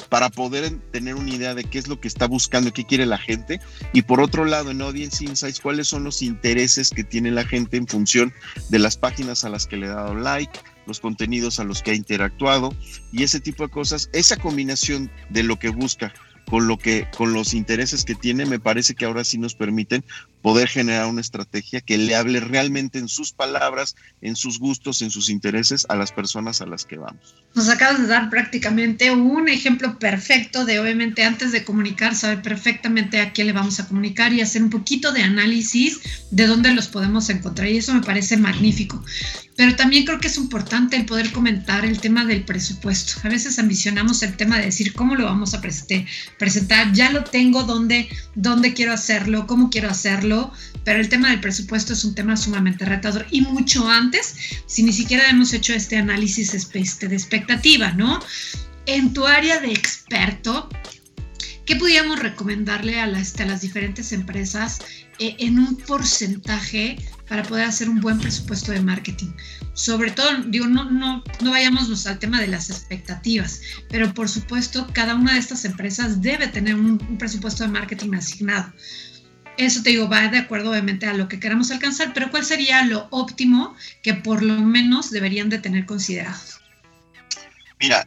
para 0.09 0.31
poder 0.31 0.79
tener 0.93 1.15
una 1.15 1.31
idea 1.31 1.55
de 1.55 1.65
qué 1.65 1.79
es 1.79 1.89
lo 1.89 2.01
que 2.01 2.09
está 2.09 2.27
buscando, 2.27 2.73
qué 2.73 2.85
quiere 2.85 3.07
la 3.07 3.19
gente. 3.19 3.61
Y 3.93 4.03
por 4.03 4.21
otro 4.21 4.45
lado, 4.45 4.71
en 4.71 4.83
Audience 4.83 5.25
Insights, 5.25 5.61
cuáles 5.61 5.89
son 5.89 6.05
los 6.05 6.23
intereses 6.23 6.91
que 6.91 7.05
tiene 7.05 7.31
la 7.31 7.45
gente 7.45 7.77
en 7.77 7.87
función 7.87 8.33
de 8.69 8.79
las 8.79 8.97
páginas 8.97 9.45
a 9.45 9.49
las 9.49 9.67
que 9.67 9.77
le 9.77 9.87
ha 9.87 9.95
dado 9.95 10.15
like, 10.15 10.59
los 10.87 11.01
contenidos 11.01 11.59
a 11.61 11.65
los 11.65 11.83
que 11.83 11.91
ha 11.91 11.95
interactuado 11.95 12.75
y 13.13 13.23
ese 13.23 13.41
tipo 13.41 13.65
de 13.65 13.71
cosas. 13.71 14.09
Esa 14.13 14.37
combinación 14.37 15.11
de 15.31 15.43
lo 15.43 15.59
que 15.59 15.71
busca 15.71 16.13
con 16.49 16.69
lo 16.69 16.79
que, 16.79 17.09
con 17.17 17.33
los 17.33 17.55
intereses 17.55 18.05
que 18.05 18.15
tiene, 18.15 18.47
me 18.47 18.61
parece 18.61 18.95
que 18.95 19.05
ahora 19.05 19.25
sí 19.25 19.37
nos 19.37 19.55
permiten 19.55 20.05
poder 20.47 20.69
generar 20.69 21.07
una 21.07 21.23
estrategia 21.23 21.81
que 21.81 21.99
le 21.99 22.15
hable 22.15 22.39
realmente 22.39 23.01
en 23.01 23.09
sus 23.09 23.33
palabras, 23.33 23.97
en 24.21 24.37
sus 24.37 24.61
gustos, 24.61 25.03
en 25.03 25.11
sus 25.11 25.29
intereses 25.29 25.87
a 25.89 25.97
las 25.97 26.13
personas 26.13 26.61
a 26.61 26.67
las 26.67 26.85
que 26.85 26.99
vamos. 26.99 27.35
Nos 27.57 27.69
acabas 27.69 27.99
de 27.99 28.07
dar 28.07 28.31
prácticamente 28.31 29.11
un 29.11 29.49
ejemplo 29.49 29.99
perfecto 29.99 30.65
de, 30.65 30.79
obviamente, 30.79 31.25
antes 31.25 31.51
de 31.51 31.65
comunicar, 31.65 32.15
saber 32.15 32.43
perfectamente 32.43 33.21
a 33.21 33.33
quién 33.33 33.49
le 33.49 33.55
vamos 33.55 33.81
a 33.81 33.89
comunicar 33.89 34.33
y 34.33 34.41
hacer 34.41 34.63
un 34.63 34.71
poquito 34.71 35.11
de 35.11 35.23
análisis 35.23 35.99
de 36.31 36.47
dónde 36.47 36.73
los 36.73 36.87
podemos 36.87 37.29
encontrar. 37.29 37.67
Y 37.67 37.79
eso 37.79 37.93
me 37.93 38.03
parece 38.03 38.37
magnífico. 38.37 39.03
Pero 39.57 39.75
también 39.75 40.05
creo 40.05 40.21
que 40.21 40.29
es 40.29 40.37
importante 40.37 40.97
el 40.97 41.07
poder 41.07 41.33
comentar 41.33 41.87
el 41.87 41.99
tema 41.99 42.27
del 42.27 42.45
presupuesto. 42.45 43.15
A 43.25 43.31
veces 43.31 43.59
ambicionamos 43.59 44.23
el 44.23 44.37
tema 44.37 44.59
de 44.59 44.67
decir 44.67 44.93
cómo 44.93 45.15
lo 45.17 45.25
vamos 45.25 45.55
a 45.55 45.63
presentar. 45.63 46.93
Ya 46.93 47.11
lo 47.11 47.25
tengo, 47.25 47.63
dónde, 47.63 48.09
dónde 48.35 48.75
quiero 48.75 48.93
hacerlo, 48.93 49.47
cómo 49.47 49.71
quiero 49.71 49.89
hacerlo, 49.89 50.36
pero 50.85 51.01
el 51.01 51.09
tema 51.09 51.31
del 51.31 51.41
presupuesto 51.41 51.93
es 51.93 52.05
un 52.05 52.15
tema 52.15 52.37
sumamente 52.37 52.85
retador. 52.85 53.27
Y 53.31 53.41
mucho 53.43 53.89
antes, 53.89 54.35
si 54.67 54.83
ni 54.83 54.93
siquiera 54.93 55.29
hemos 55.29 55.53
hecho 55.53 55.73
este 55.75 55.97
análisis 55.97 56.55
este, 56.55 57.09
de 57.09 57.17
expectativa, 57.17 57.93
¿no? 57.93 58.21
En 58.87 59.13
tu 59.13 59.27
área 59.27 59.61
de 59.61 59.73
experto, 59.73 60.69
¿qué 61.65 61.77
podríamos 61.77 62.19
recomendarle 62.21 63.01
a 63.01 63.07
las, 63.07 63.39
a 63.41 63.47
las 63.47 63.61
diferentes 63.61 64.13
empresas 64.13 64.79
eh, 65.19 65.37
en 65.39 65.59
un 65.59 65.77
porcentaje 65.77 66.99
para 67.29 67.43
poder 67.43 67.65
hacer 67.65 67.89
un 67.89 68.01
buen 68.01 68.19
presupuesto 68.19 68.73
de 68.73 68.81
marketing. 68.81 69.31
Sobre 69.73 70.11
todo, 70.11 70.29
digo, 70.47 70.67
no, 70.67 70.91
no, 70.91 71.23
no 71.41 71.51
vayamos 71.51 72.07
al 72.07 72.19
tema 72.19 72.41
de 72.41 72.49
las 72.49 72.71
expectativas, 72.71 73.61
pero 73.89 74.13
por 74.15 74.29
supuesto, 74.29 74.87
cada 74.93 75.15
una 75.15 75.35
de 75.35 75.39
estas 75.39 75.65
empresas 75.65 76.21
debe 76.21 76.49
tener 76.49 76.75
un, 76.75 76.99
presupuesto 77.19 77.65
de 77.65 77.71
marketing 77.71 78.15
asignado. 78.15 78.73
Eso 79.59 79.83
te 79.83 79.91
digo, 79.91 80.09
va 80.09 80.29
de 80.29 80.39
acuerdo 80.39 80.71
obviamente 80.71 81.07
a 81.07 81.15
lo 81.15 81.29
que 81.29 81.41
queramos 81.41 81.71
alcanzar, 81.71 82.13
pero 82.13 82.31
¿cuál 82.31 82.45
sería 82.45 82.85
lo 82.85 83.09
óptimo 83.11 83.75
que 84.03 84.15
por 84.15 84.43
lo 84.43 84.61
menos 84.61 85.11
deberían 85.11 85.49
de 85.49 85.59
tener 85.59 85.87
considerados? 85.87 86.61
Mira, 87.81 88.07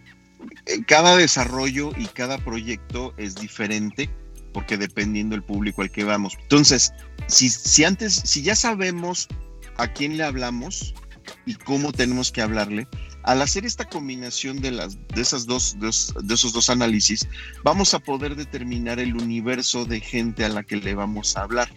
eh, 0.65 0.83
cada 0.85 1.15
desarrollo 1.15 1.91
y 1.97 2.05
cada 2.07 2.37
proyecto 2.37 3.13
es 3.17 3.35
diferente 3.35 4.09
porque 4.53 4.77
dependiendo 4.77 5.35
del 5.35 5.43
público 5.43 5.81
al 5.81 5.91
que 5.91 6.03
vamos. 6.03 6.37
Entonces, 6.41 6.93
si, 7.27 7.49
si 7.49 7.83
antes, 7.83 8.13
si 8.13 8.41
ya 8.41 8.55
sabemos 8.55 9.27
a 9.77 9.87
quién 9.87 10.17
le 10.17 10.23
hablamos 10.23 10.93
y 11.45 11.55
cómo 11.55 11.91
tenemos 11.91 12.31
que 12.31 12.41
hablarle, 12.41 12.87
al 13.29 13.43
hacer 13.43 13.63
esta 13.63 13.85
combinación 13.85 14.59
de, 14.59 14.71
las, 14.71 14.97
de, 15.09 15.21
esas 15.21 15.45
dos, 15.45 15.77
de, 15.79 16.33
esos 16.33 16.51
dos 16.51 16.67
análisis, 16.71 17.27
vamos 17.63 17.93
a 17.93 17.99
poder 17.99 18.35
determinar 18.35 18.99
el 18.99 19.15
universo 19.15 19.85
de 19.85 19.99
gente 19.99 20.45
a 20.45 20.49
la 20.49 20.63
que 20.63 20.77
le 20.77 20.95
vamos 20.95 21.37
a 21.37 21.43
hablar. 21.43 21.69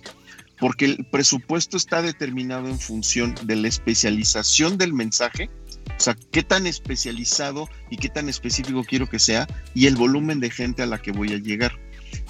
Porque 0.59 0.87
el 0.87 1.05
presupuesto 1.05 1.77
está 1.77 2.01
determinado 2.01 2.69
en 2.69 2.79
función 2.79 3.35
de 3.43 3.57
la 3.57 3.69
especialización 3.69 4.79
del 4.79 4.95
mensaje, 4.95 5.51
o 5.95 6.01
sea, 6.01 6.17
qué 6.31 6.43
tan 6.43 6.67
especializado 6.67 7.69
y 7.91 7.99
qué 7.99 8.09
tan 8.09 8.31
específico 8.31 8.83
quiero 8.83 9.07
que 9.07 9.19
sea, 9.19 9.47
y 9.75 9.89
el 9.89 9.97
volumen 9.97 10.41
de 10.41 10.49
gente 10.49 10.83
a 10.83 10.87
la 10.87 11.03
que 11.03 11.13
voy 11.13 11.35
a 11.35 11.39
llegar. 11.39 11.79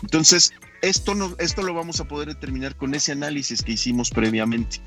Entonces, 0.02 0.52
esto, 0.80 1.14
no, 1.14 1.36
esto 1.38 1.62
lo 1.62 1.74
vamos 1.74 2.00
a 2.00 2.08
poder 2.08 2.26
determinar 2.26 2.74
con 2.74 2.92
ese 2.92 3.12
análisis 3.12 3.62
que 3.62 3.70
hicimos 3.70 4.10
previamente. 4.10 4.78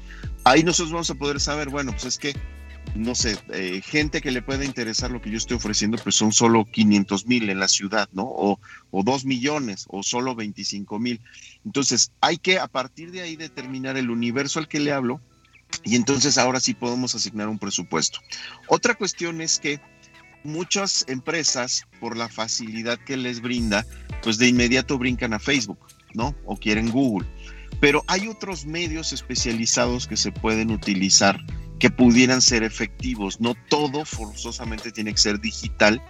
Ahí 0.43 0.61
nosotros 0.61 0.91
vamos 0.91 1.09
a 1.09 1.15
poder 1.15 1.39
saber, 1.39 1.69
bueno, 1.69 1.93
pues 1.93 2.03
es 2.03 2.17
que, 2.17 2.35
no 2.93 3.15
sé, 3.15 3.37
eh, 3.53 3.81
gente 3.83 4.21
que 4.21 4.31
le 4.31 4.41
pueda 4.41 4.63
interesar 4.63 5.11
lo 5.11 5.21
que 5.21 5.31
yo 5.31 5.37
estoy 5.37 5.57
ofreciendo, 5.57 5.97
pues 5.97 6.15
son 6.15 6.31
solo 6.31 6.65
500 6.65 7.25
mil 7.25 7.49
en 7.49 7.59
la 7.59 7.67
ciudad, 7.67 8.07
¿no? 8.13 8.23
O, 8.23 8.59
o 8.91 9.03
2 9.03 9.25
millones, 9.25 9.85
o 9.89 10.03
solo 10.03 10.35
25 10.35 10.99
mil. 10.99 11.21
Entonces, 11.65 12.11
hay 12.21 12.37
que 12.37 12.59
a 12.59 12.67
partir 12.67 13.11
de 13.11 13.21
ahí 13.21 13.35
determinar 13.35 13.97
el 13.97 14.09
universo 14.09 14.59
al 14.59 14.67
que 14.67 14.79
le 14.79 14.91
hablo 14.91 15.21
y 15.83 15.95
entonces 15.95 16.37
ahora 16.37 16.59
sí 16.59 16.73
podemos 16.73 17.15
asignar 17.15 17.47
un 17.47 17.59
presupuesto. 17.59 18.19
Otra 18.67 18.95
cuestión 18.95 19.41
es 19.41 19.59
que 19.59 19.79
muchas 20.43 21.05
empresas, 21.07 21.85
por 21.99 22.15
la 22.15 22.29
facilidad 22.29 22.99
que 22.99 23.17
les 23.17 23.41
brinda, 23.41 23.85
pues 24.23 24.37
de 24.37 24.47
inmediato 24.47 24.97
brincan 24.97 25.33
a 25.33 25.39
Facebook, 25.39 25.79
¿no? 26.13 26.35
O 26.45 26.55
quieren 26.57 26.91
Google. 26.91 27.27
Pero 27.81 28.03
hay 28.07 28.27
otros 28.27 28.65
medios 28.65 29.11
especializados 29.11 30.07
que 30.07 30.17
se 30.17 30.31
pueden 30.31 30.71
utilizar 30.71 31.39
que 31.79 31.89
pudieran 31.89 32.41
ser 32.41 32.63
efectivos. 32.63 33.39
No 33.39 33.55
todo 33.69 34.05
forzosamente 34.05 34.91
tiene 34.91 35.11
que 35.11 35.19
ser 35.19 35.39
digital 35.39 36.01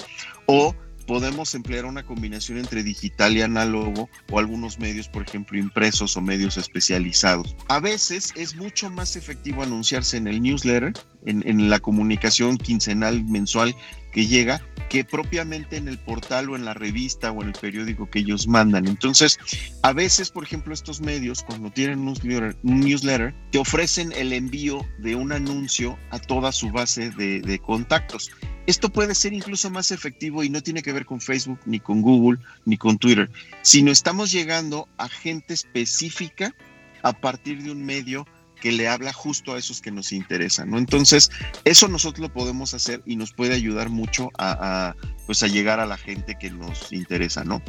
o 0.45 0.75
podemos 1.05 1.53
emplear 1.55 1.85
una 1.85 2.03
combinación 2.03 2.57
entre 2.57 2.83
digital 2.83 3.37
y 3.37 3.41
análogo 3.41 4.09
o 4.31 4.39
algunos 4.39 4.79
medios, 4.79 5.07
por 5.07 5.23
ejemplo, 5.23 5.57
impresos 5.57 6.17
o 6.17 6.21
medios 6.21 6.57
especializados. 6.57 7.55
A 7.67 7.79
veces 7.79 8.33
es 8.35 8.55
mucho 8.55 8.89
más 8.89 9.15
efectivo 9.15 9.63
anunciarse 9.63 10.17
en 10.17 10.27
el 10.27 10.41
newsletter, 10.41 10.93
en, 11.25 11.47
en 11.47 11.69
la 11.69 11.79
comunicación 11.79 12.57
quincenal, 12.57 13.23
mensual 13.25 13.75
que 14.11 14.25
llega 14.25 14.61
que 14.89 15.03
propiamente 15.03 15.77
en 15.77 15.87
el 15.87 15.97
portal 15.97 16.49
o 16.49 16.55
en 16.55 16.65
la 16.65 16.73
revista 16.73 17.31
o 17.31 17.41
en 17.41 17.49
el 17.49 17.53
periódico 17.53 18.09
que 18.09 18.19
ellos 18.19 18.47
mandan. 18.47 18.87
Entonces, 18.87 19.37
a 19.81 19.93
veces, 19.93 20.31
por 20.31 20.43
ejemplo, 20.43 20.73
estos 20.73 21.01
medios, 21.01 21.43
cuando 21.43 21.71
tienen 21.71 21.99
un 21.99 22.79
newsletter, 22.79 23.33
te 23.51 23.57
ofrecen 23.57 24.11
el 24.13 24.33
envío 24.33 24.85
de 24.99 25.15
un 25.15 25.31
anuncio 25.31 25.97
a 26.11 26.19
toda 26.19 26.51
su 26.51 26.71
base 26.71 27.09
de, 27.11 27.41
de 27.41 27.59
contactos. 27.59 28.31
Esto 28.67 28.89
puede 28.89 29.13
ser 29.13 29.33
incluso 29.33 29.69
más 29.69 29.91
efectivo 29.91 30.43
y 30.43 30.49
no 30.49 30.61
tiene 30.61 30.81
que 30.81 30.91
ver 30.91 31.05
con 31.05 31.21
Facebook, 31.21 31.59
ni 31.65 31.79
con 31.79 32.01
Google, 32.01 32.39
ni 32.65 32.77
con 32.77 32.97
Twitter, 32.97 33.29
sino 33.61 33.91
estamos 33.91 34.31
llegando 34.31 34.87
a 34.97 35.07
gente 35.07 35.53
específica 35.53 36.55
a 37.03 37.13
partir 37.13 37.61
de 37.61 37.71
un 37.71 37.85
medio 37.85 38.25
que 38.55 38.71
le 38.71 38.87
habla 38.87 39.13
justo 39.13 39.53
a 39.53 39.57
esos 39.57 39.81
que 39.81 39.91
nos 39.91 40.11
interesan, 40.11 40.69
¿no? 40.69 40.77
Entonces, 40.77 41.29
eso 41.63 41.87
nosotros 41.87 42.21
lo 42.21 42.33
podemos 42.33 42.73
hacer 42.73 43.01
y 43.05 43.15
nos 43.15 43.33
puede 43.33 43.53
ayudar 43.53 43.89
mucho 43.89 44.29
a, 44.37 44.95
pues 45.25 45.43
a 45.43 45.47
llegar 45.47 45.79
a 45.79 45.85
la 45.85 45.97
gente 45.97 46.35
que 46.39 46.49
nos 46.49 46.91
interesa, 46.91 47.43
¿no? 47.43 47.61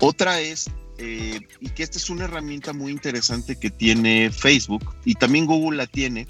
Otra 0.00 0.40
es 0.40 0.70
eh, 0.98 1.40
y 1.60 1.70
que 1.70 1.82
esta 1.82 1.98
es 1.98 2.10
una 2.10 2.24
herramienta 2.24 2.72
muy 2.72 2.92
interesante 2.92 3.56
que 3.56 3.70
tiene 3.70 4.30
Facebook 4.30 4.94
y 5.04 5.14
también 5.14 5.46
Google 5.46 5.76
la 5.78 5.86
tiene. 5.86 6.26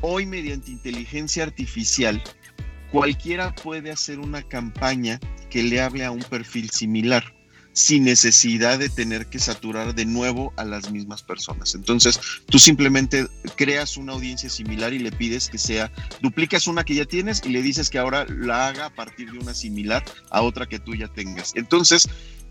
Hoy 0.00 0.26
mediante 0.26 0.70
inteligencia 0.70 1.44
artificial, 1.44 2.22
cualquiera 2.90 3.54
puede 3.54 3.90
hacer 3.90 4.18
una 4.18 4.42
campaña 4.42 5.18
que 5.48 5.62
le 5.62 5.80
hable 5.80 6.04
a 6.04 6.10
un 6.10 6.22
perfil 6.22 6.70
similar 6.70 7.33
sin 7.74 8.04
necesidad 8.04 8.78
de 8.78 8.88
tener 8.88 9.26
que 9.26 9.40
saturar 9.40 9.94
de 9.94 10.06
nuevo 10.06 10.52
a 10.56 10.64
las 10.64 10.90
mismas 10.90 11.22
personas. 11.22 11.74
Entonces, 11.74 12.18
tú 12.46 12.58
simplemente 12.58 13.26
creas 13.56 13.96
una 13.96 14.12
audiencia 14.12 14.48
similar 14.48 14.94
y 14.94 15.00
le 15.00 15.12
pides 15.12 15.48
que 15.48 15.58
sea, 15.58 15.90
duplicas 16.22 16.66
una 16.68 16.84
que 16.84 16.94
ya 16.94 17.04
tienes 17.04 17.42
y 17.44 17.50
le 17.50 17.62
dices 17.62 17.90
que 17.90 17.98
ahora 17.98 18.26
la 18.28 18.68
haga 18.68 18.86
a 18.86 18.94
partir 18.94 19.32
de 19.32 19.38
una 19.38 19.54
similar 19.54 20.04
a 20.30 20.42
otra 20.42 20.66
que 20.66 20.78
tú 20.78 20.94
ya 20.94 21.08
tengas. 21.08 21.52
Entonces, 21.56 22.08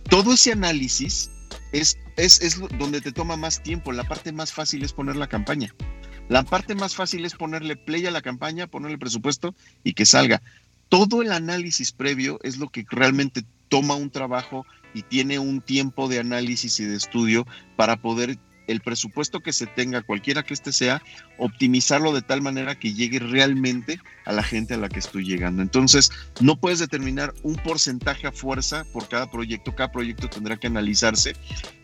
todo 0.10 0.34
ese 0.34 0.52
análisis 0.52 1.32
es, 1.72 1.98
es, 2.18 2.42
es 2.42 2.60
donde 2.78 3.00
te 3.00 3.14
toma 3.14 3.38
más 3.38 3.64
tiempo. 3.64 3.94
La 3.94 4.04
parte 4.04 4.34
más 4.34 4.52
fácil 4.52 4.84
es 4.84 4.92
poner 4.92 5.16
la 5.16 5.28
campaña. 5.28 5.74
La 6.28 6.44
parte 6.44 6.76
más 6.76 6.96
fácil 6.96 7.26
es 7.26 7.34
ponerle 7.34 7.76
play 7.78 8.06
a 8.06 8.12
la 8.12 8.22
campaña, 8.22 8.68
ponerle 8.68 8.98
presupuesto 8.98 9.56
y 9.84 9.94
que 9.94 10.06
salga. 10.06 10.42
Todo 10.90 11.22
el 11.22 11.32
análisis 11.32 11.92
previo 11.92 12.40
es 12.44 12.58
lo 12.58 12.70
que 12.70 12.86
realmente 12.90 13.44
toma 13.74 13.96
un 13.96 14.12
trabajo 14.12 14.68
y 14.94 15.02
tiene 15.02 15.40
un 15.40 15.60
tiempo 15.60 16.08
de 16.08 16.20
análisis 16.20 16.80
y 16.80 16.86
de 16.86 16.96
estudio 16.96 17.48
para 17.76 17.98
poder 17.98 18.38
el 18.68 18.82
presupuesto 18.82 19.40
que 19.40 19.52
se 19.52 19.66
tenga, 19.66 20.04
cualquiera 20.04 20.44
que 20.44 20.54
este 20.54 20.72
sea, 20.72 21.02
optimizarlo 21.40 22.14
de 22.14 22.22
tal 22.22 22.44
manera 22.44 22.78
que 22.78 22.94
llegue 22.94 23.18
realmente 23.18 24.00
a 24.26 24.32
la 24.32 24.44
gente 24.44 24.76
a 24.76 24.78
la 24.78 24.90
que 24.90 25.00
estoy 25.00 25.26
llegando. 25.26 25.64
Entonces, 25.64 26.12
no 26.40 26.56
puedes 26.56 26.78
determinar 26.78 27.34
un 27.42 27.56
porcentaje 27.56 28.28
a 28.28 28.32
fuerza 28.32 28.86
por 28.94 29.10
cada 29.10 29.32
proyecto, 29.32 29.74
cada 29.74 29.92
proyecto 29.92 30.30
tendrá 30.30 30.56
que 30.58 30.68
analizarse, 30.68 31.34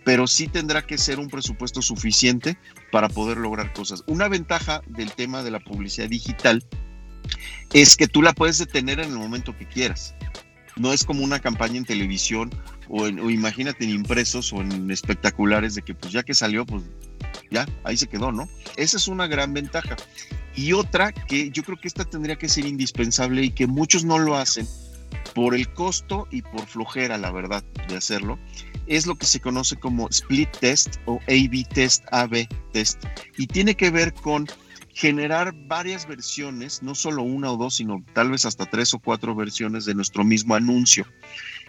pero 0.06 0.28
sí 0.28 0.48
tendrá 0.48 0.84
que 0.84 1.00
ser 1.00 1.18
un 1.18 1.28
presupuesto 1.28 1.82
suficiente 1.82 2.56
para 2.92 3.10
poder 3.10 3.38
lograr 3.38 3.74
cosas. 3.74 4.04
Una 4.06 4.28
ventaja 4.28 4.84
del 4.86 5.12
tema 5.14 5.42
de 5.42 5.50
la 5.50 5.60
publicidad 5.60 6.08
digital 6.08 6.64
es 7.74 7.98
que 7.98 8.08
tú 8.08 8.22
la 8.22 8.34
puedes 8.34 8.60
detener 8.60 9.00
en 9.00 9.12
el 9.12 9.18
momento 9.18 9.58
que 9.58 9.66
quieras. 9.66 10.14
No 10.80 10.92
es 10.94 11.04
como 11.04 11.24
una 11.24 11.40
campaña 11.40 11.78
en 11.78 11.86
televisión 11.86 12.50
o, 12.88 13.08
imagínate 13.08 13.84
en 13.84 13.92
impresos 13.92 14.52
o 14.52 14.62
en 14.62 14.90
espectaculares 14.90 15.76
de 15.76 15.84
que 15.84 15.94
pues 15.94 16.12
ya 16.12 16.24
que 16.24 16.34
salió, 16.34 16.66
pues 16.66 16.84
ya, 17.52 17.68
ahí 17.84 17.98
se 17.98 18.08
quedó, 18.08 18.32
¿no? 18.32 18.50
Esa 18.78 18.98
es 18.98 19.08
una 19.08 19.28
gran 19.28 19.54
ventaja. 19.54 19.96
Y 20.56 20.74
otra 20.74 21.12
que 21.12 21.52
yo 21.52 21.64
creo 21.64 21.78
que 21.78 21.88
esta 21.88 22.04
tendría 22.04 22.38
que 22.38 22.50
ser 22.50 22.66
indispensable 22.66 23.44
y 23.44 23.52
que 23.52 23.68
muchos 23.68 24.04
no 24.04 24.18
lo 24.18 24.36
hacen 24.36 24.68
por 25.36 25.56
el 25.56 25.72
costo 25.74 26.28
y 26.32 26.42
por 26.42 26.66
flojera, 26.66 27.18
la 27.18 27.32
verdad, 27.32 27.64
de 27.88 27.98
hacerlo, 27.98 28.40
es 28.88 29.06
lo 29.06 29.16
que 29.16 29.26
se 29.26 29.40
conoce 29.40 29.76
como 29.76 30.10
split 30.10 30.50
test 30.60 30.96
o 31.06 31.20
A-B 31.28 31.66
test, 31.74 32.04
A-B 32.12 32.48
test. 32.74 33.04
Y 33.38 33.48
tiene 33.48 33.76
que 33.76 33.92
ver 33.92 34.14
con 34.14 34.48
generar 35.00 35.54
varias 35.56 36.06
versiones, 36.06 36.84
no 36.84 36.94
solo 36.94 37.24
una 37.24 37.50
o 37.54 37.56
dos, 37.56 37.78
sino 37.78 38.04
tal 38.12 38.32
vez 38.32 38.44
hasta 38.44 38.66
tres 38.66 38.94
o 38.94 39.00
cuatro 39.00 39.34
versiones 39.34 39.86
de 39.86 39.96
nuestro 39.96 40.26
mismo 40.26 40.56
anuncio. 40.56 41.06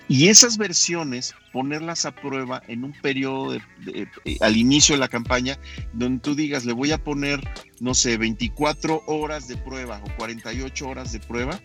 Y 0.09 0.27
esas 0.27 0.59
versiones, 0.59 1.33
ponerlas 1.53 2.07
a 2.07 2.13
prueba 2.13 2.61
en 2.67 2.83
un 2.83 2.93
periodo 2.93 3.53
de, 3.53 4.09
al 4.41 4.57
inicio 4.57 4.97
de 4.97 4.99
la 4.99 5.07
campaña, 5.07 5.61
donde 5.93 6.21
tú 6.21 6.35
digas, 6.35 6.65
le 6.65 6.73
voy 6.73 6.91
a 6.91 6.99
poner, 6.99 7.41
no 7.79 7.95
sé, 7.95 8.17
24 8.17 9.05
horas 9.07 9.47
de 9.47 9.57
prueba 9.59 10.03
o 10.05 10.17
48 10.17 10.89
horas 10.89 11.13
de 11.13 11.21
prueba 11.21 11.61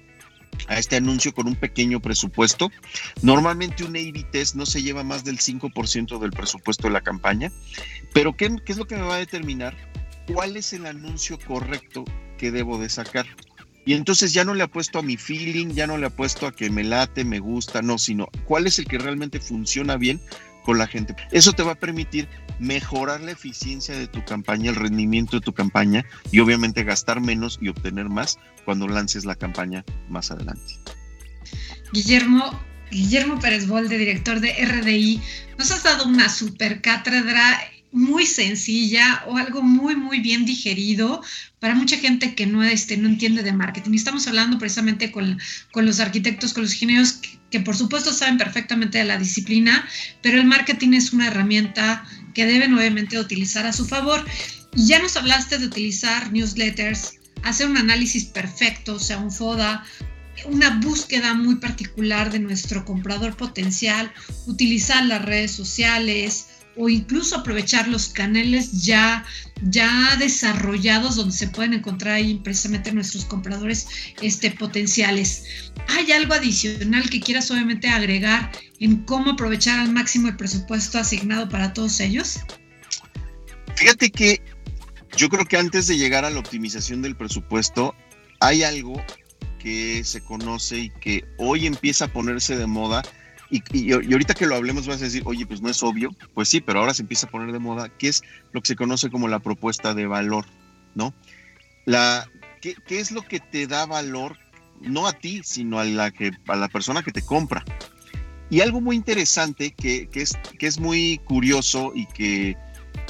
a 0.67 0.77
este 0.77 0.97
anuncio 0.97 1.33
con 1.33 1.47
un 1.47 1.55
pequeño 1.55 1.99
presupuesto. 1.99 2.69
Normalmente 3.23 3.83
un 3.83 3.95
A-B 3.95 4.23
test 4.31 4.53
no 4.53 4.67
se 4.67 4.83
lleva 4.83 5.03
más 5.03 5.23
del 5.23 5.39
5% 5.39 6.19
del 6.19 6.29
presupuesto 6.29 6.87
de 6.87 6.93
la 6.93 7.01
campaña, 7.01 7.51
pero 8.13 8.37
¿qué, 8.37 8.55
¿qué, 8.63 8.71
es 8.71 8.77
lo 8.77 8.85
que 8.85 8.97
me 8.97 9.01
va 9.01 9.15
a 9.15 9.17
determinar? 9.19 9.75
¿Cuál 10.33 10.57
es 10.57 10.73
el 10.73 10.85
anuncio 10.85 11.37
correcto 11.39 12.05
que 12.37 12.51
debo 12.51 12.77
de 12.77 12.89
sacar? 12.89 13.25
Y 13.85 13.93
entonces 13.93 14.33
ya 14.33 14.43
no 14.43 14.55
le 14.55 14.63
apuesto 14.63 14.99
a 14.99 15.03
mi 15.03 15.15
feeling, 15.15 15.67
ya 15.69 15.85
no 15.85 15.97
le 15.97 16.07
apuesto 16.07 16.47
a 16.47 16.51
que 16.51 16.71
me 16.71 16.83
late, 16.83 17.23
me 17.23 17.39
gusta, 17.39 17.83
no, 17.83 17.99
sino 17.99 18.27
cuál 18.45 18.65
es 18.65 18.79
el 18.79 18.85
que 18.85 18.97
realmente 18.97 19.39
funciona 19.39 19.95
bien 19.95 20.19
con 20.63 20.79
la 20.79 20.87
gente. 20.87 21.15
Eso 21.31 21.53
te 21.53 21.61
va 21.61 21.73
a 21.73 21.79
permitir 21.79 22.27
mejorar 22.59 23.21
la 23.21 23.31
eficiencia 23.31 23.95
de 23.95 24.07
tu 24.07 24.25
campaña, 24.25 24.71
el 24.71 24.75
rendimiento 24.75 25.37
de 25.37 25.41
tu 25.41 25.53
campaña 25.53 26.03
y 26.31 26.39
obviamente 26.39 26.83
gastar 26.83 27.21
menos 27.21 27.59
y 27.61 27.69
obtener 27.69 28.09
más 28.09 28.39
cuando 28.65 28.87
lances 28.87 29.23
la 29.25 29.35
campaña 29.35 29.85
más 30.09 30.31
adelante. 30.31 30.79
Guillermo, 31.93 32.59
Guillermo 32.89 33.39
Pérez 33.39 33.67
Bolde, 33.67 33.99
director 33.99 34.39
de 34.39 34.53
RDI, 34.65 35.21
nos 35.59 35.69
has 35.69 35.83
dado 35.83 36.05
una 36.05 36.29
super 36.29 36.81
cátedra 36.81 37.59
muy 37.91 38.25
sencilla 38.25 39.23
o 39.27 39.37
algo 39.37 39.61
muy, 39.61 39.95
muy 39.95 40.19
bien 40.19 40.45
digerido 40.45 41.21
para 41.59 41.75
mucha 41.75 41.97
gente 41.97 42.35
que 42.35 42.45
no, 42.45 42.63
este, 42.63 42.97
no 42.97 43.07
entiende 43.07 43.41
de 43.41 43.53
marketing. 43.53 43.93
Estamos 43.93 44.27
hablando 44.27 44.57
precisamente 44.57 45.11
con, 45.11 45.39
con 45.71 45.85
los 45.85 45.99
arquitectos, 45.99 46.53
con 46.53 46.63
los 46.63 46.73
ingenieros 46.73 47.13
que, 47.13 47.39
que, 47.51 47.59
por 47.61 47.75
supuesto 47.75 48.13
saben 48.13 48.37
perfectamente 48.37 48.97
de 48.97 49.05
la 49.05 49.17
disciplina, 49.17 49.87
pero 50.21 50.39
el 50.39 50.45
marketing 50.45 50.93
es 50.93 51.13
una 51.13 51.27
herramienta 51.27 52.05
que 52.33 52.45
deben 52.45 52.73
obviamente 52.73 53.19
utilizar 53.19 53.65
a 53.65 53.73
su 53.73 53.85
favor. 53.85 54.25
Y 54.75 54.87
ya 54.87 54.99
nos 54.99 55.15
hablaste 55.15 55.57
de 55.57 55.67
utilizar 55.67 56.31
newsletters, 56.33 57.13
hacer 57.43 57.67
un 57.67 57.77
análisis 57.77 58.25
perfecto, 58.25 58.95
o 58.95 58.99
sea, 58.99 59.17
un 59.19 59.31
FODA, 59.31 59.85
una 60.45 60.79
búsqueda 60.79 61.33
muy 61.33 61.55
particular 61.55 62.31
de 62.31 62.39
nuestro 62.39 62.83
comprador 62.83 63.37
potencial, 63.37 64.11
utilizar 64.47 65.05
las 65.05 65.23
redes 65.23 65.51
sociales, 65.51 66.47
o 66.77 66.89
incluso 66.89 67.37
aprovechar 67.37 67.87
los 67.87 68.09
canales 68.09 68.83
ya, 68.83 69.25
ya 69.61 70.15
desarrollados 70.17 71.15
donde 71.15 71.35
se 71.35 71.47
pueden 71.47 71.73
encontrar 71.73 72.15
ahí 72.15 72.35
precisamente 72.43 72.91
nuestros 72.91 73.25
compradores 73.25 73.87
este, 74.21 74.51
potenciales. 74.51 75.71
¿Hay 75.87 76.11
algo 76.11 76.33
adicional 76.33 77.09
que 77.09 77.21
quieras 77.21 77.49
obviamente 77.51 77.87
agregar 77.87 78.51
en 78.79 79.03
cómo 79.05 79.31
aprovechar 79.31 79.79
al 79.79 79.91
máximo 79.91 80.27
el 80.27 80.35
presupuesto 80.35 80.99
asignado 80.99 81.49
para 81.49 81.73
todos 81.73 81.99
ellos? 81.99 82.39
Fíjate 83.75 84.09
que 84.09 84.41
yo 85.17 85.29
creo 85.29 85.45
que 85.45 85.57
antes 85.57 85.87
de 85.87 85.97
llegar 85.97 86.25
a 86.25 86.29
la 86.29 86.39
optimización 86.39 87.01
del 87.01 87.15
presupuesto, 87.15 87.95
hay 88.39 88.63
algo 88.63 89.01
que 89.59 90.03
se 90.03 90.21
conoce 90.21 90.77
y 90.77 90.89
que 90.89 91.25
hoy 91.37 91.65
empieza 91.65 92.05
a 92.05 92.13
ponerse 92.13 92.55
de 92.57 92.67
moda, 92.67 93.01
y, 93.49 93.91
ahorita 93.91 94.33
que 94.33 94.45
lo 94.45 94.55
hablemos 94.55 94.87
vas 94.87 95.01
a 95.01 95.05
decir, 95.05 95.23
oye, 95.25 95.45
pues 95.45 95.61
no 95.61 95.69
es 95.69 95.81
obvio. 95.83 96.11
Pues 96.33 96.49
sí, 96.49 96.61
pero 96.61 96.79
ahora 96.79 96.93
se 96.93 97.03
empieza 97.03 97.27
a 97.27 97.29
poner 97.29 97.51
de 97.51 97.59
moda, 97.59 97.89
que 97.89 98.07
es 98.07 98.23
lo 98.51 98.61
que 98.61 98.67
se 98.67 98.75
conoce 98.75 99.09
como 99.09 99.27
la 99.27 99.39
propuesta 99.39 99.93
de 99.93 100.07
valor, 100.07 100.45
¿no? 100.95 101.13
La, 101.85 102.27
¿qué, 102.61 102.75
es 102.89 103.11
lo 103.11 103.21
que 103.21 103.39
te 103.39 103.67
da 103.67 103.85
valor, 103.85 104.37
no 104.81 105.07
a 105.07 105.13
ti, 105.13 105.41
sino 105.43 105.79
a 105.79 105.85
la, 105.85 106.11
que, 106.11 106.31
a 106.47 106.55
la 106.55 106.67
persona 106.67 107.03
que 107.03 107.11
te 107.11 107.21
compra? 107.21 107.63
Y 108.49 108.61
algo 108.61 108.81
muy 108.81 108.95
interesante 108.95 109.71
que, 109.71 110.07
que, 110.07 110.21
es, 110.21 110.37
que 110.59 110.67
es 110.67 110.79
muy 110.79 111.19
curioso 111.25 111.91
y 111.95 112.05
que 112.07 112.55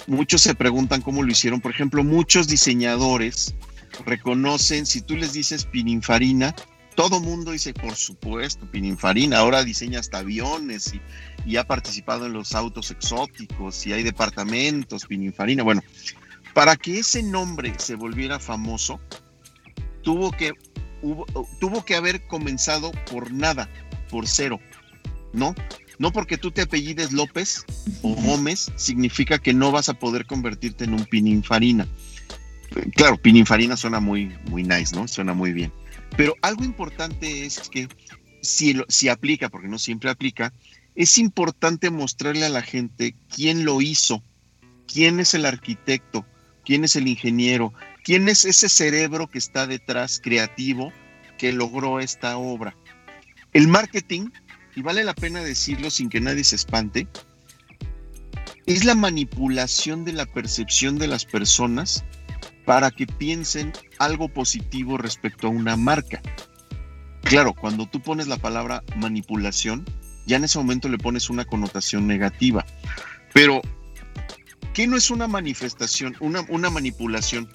muchos 0.08 0.42
se 0.42 0.56
preguntan 0.56 1.01
cómo 1.01 1.24
lo 1.24 1.32
hicieron. 1.32 1.62
Por 1.62 1.72
ejemplo, 1.72 2.04
muchos 2.04 2.48
diseñadores 2.48 3.56
reconocen, 4.06 4.86
si 4.86 5.01
tú 5.01 5.15
les 5.15 5.34
dices 5.34 5.65
pininfarina, 5.65 6.54
todo 6.95 7.19
mundo 7.19 7.51
dice, 7.51 7.73
por 7.73 7.95
supuesto, 7.95 8.65
Pininfarina 8.71 9.39
ahora 9.39 9.63
diseña 9.63 9.99
hasta 9.99 10.19
aviones 10.19 10.93
y, 11.45 11.57
ha 11.57 11.67
participado 11.67 12.25
en 12.25 12.33
los 12.33 12.55
autos 12.55 12.89
exóticos 12.89 13.85
y 13.85 13.93
hay 13.93 14.03
departamentos, 14.03 15.05
Pininfarina. 15.05 15.63
Bueno, 15.63 15.83
para 16.53 16.75
que 16.75 16.99
ese 16.99 17.21
nombre 17.21 17.73
se 17.77 17.95
volviera 17.95 18.39
famoso, 18.39 18.99
tuvo 20.01 20.31
que, 20.31 20.53
tuvo 21.59 21.85
que 21.85 21.95
haber 21.95 22.25
comenzado 22.27 22.91
por 23.11 23.31
nada, 23.31 23.69
por 24.09 24.27
cero, 24.27 24.59
¿no? 25.34 25.53
No 25.99 26.12
porque 26.12 26.38
tú 26.38 26.51
te 26.51 26.62
apellides 26.62 27.12
López 27.12 27.65
o 28.01 28.15
Gómez, 28.15 28.71
significa 28.75 29.38
que 29.38 29.53
no 29.53 29.71
vas 29.71 29.89
a 29.89 29.93
poder 29.93 30.25
convertirte 30.25 30.86
en 30.86 30.93
un 30.93 31.05
Pininfarina. 31.05 31.88
Claro, 32.95 33.17
Pininfarina 33.17 33.77
suena 33.77 33.99
muy, 33.99 34.36
muy 34.49 34.63
nice, 34.63 34.95
¿no? 34.95 35.08
Suena 35.08 35.34
muy 35.34 35.53
bien. 35.53 35.71
Pero 36.18 36.36
algo 36.41 36.63
importante 36.63 37.46
es 37.46 37.70
que 37.70 37.88
si, 38.41 38.82
si 38.88 39.10
aplica, 39.10 39.50
porque 39.50 39.68
no 39.68 39.80
siempre 39.80 40.10
aplica, 40.10 40.54
es 40.96 41.18
importante 41.18 41.89
mostrarle 41.89 42.46
a 42.46 42.50
la 42.50 42.62
gente 42.62 43.15
quién 43.34 43.65
lo 43.65 43.82
hizo, 43.82 44.24
quién 44.88 45.20
es 45.20 45.34
el 45.34 45.46
arquitecto, 45.46 46.26
quién 46.63 46.84
es 46.84 46.96
el 46.96 47.08
ingeniero, 47.08 47.74
quién 48.04 48.30
es 48.30 48.46
ese 48.46 48.70
cerebro 48.70 49.28
que 49.28 49.38
está 49.38 49.68
detrás 49.68 50.22
creativo 50.24 50.94
que 51.38 51.52
logró 51.52 52.00
esta 52.00 52.38
obra. 52.38 52.76
El 53.52 53.68
marketing, 53.68 54.30
y 54.76 54.82
vale 54.82 55.04
la 55.04 55.13
pena 55.13 55.41
decirlo 55.41 55.89
sin 55.89 56.10
que 56.10 56.22
nadie 56.22 56.44
se 56.44 56.56
espante, 56.56 57.08
es 58.65 58.84
la 58.84 58.96
manipulación 58.96 60.06
de 60.06 60.13
la 60.13 60.26
percepción 60.26 60.98
de 60.98 61.08
las 61.08 61.26
personas 61.26 62.04
para 62.65 62.91
que 62.91 63.06
piensen 63.06 63.71
algo 63.99 64.28
positivo 64.28 64.97
respecto 64.97 65.47
a 65.47 65.51
una 65.51 65.78
marca. 65.78 66.21
Claro, 67.21 67.54
cuando 67.54 67.86
tú 67.86 68.01
pones 68.01 68.28
la 68.28 68.38
palabra 68.38 68.84
manipulación, 68.95 69.86
ya 70.25 70.38
en 70.38 70.43
ese 70.43 70.58
momento 70.58 70.89
le 70.89 70.97
pones 70.97 71.30
una 71.30 71.45
connotación 71.45 72.08
negativa. 72.08 72.65
Pero, 73.34 73.62
¿qué 74.73 74.88
no 74.88 74.97
es 74.97 75.10
una 75.10 75.28
manifestación, 75.28 76.15
una, 76.19 76.45
una 76.49 76.69
manipulación? 76.69 77.49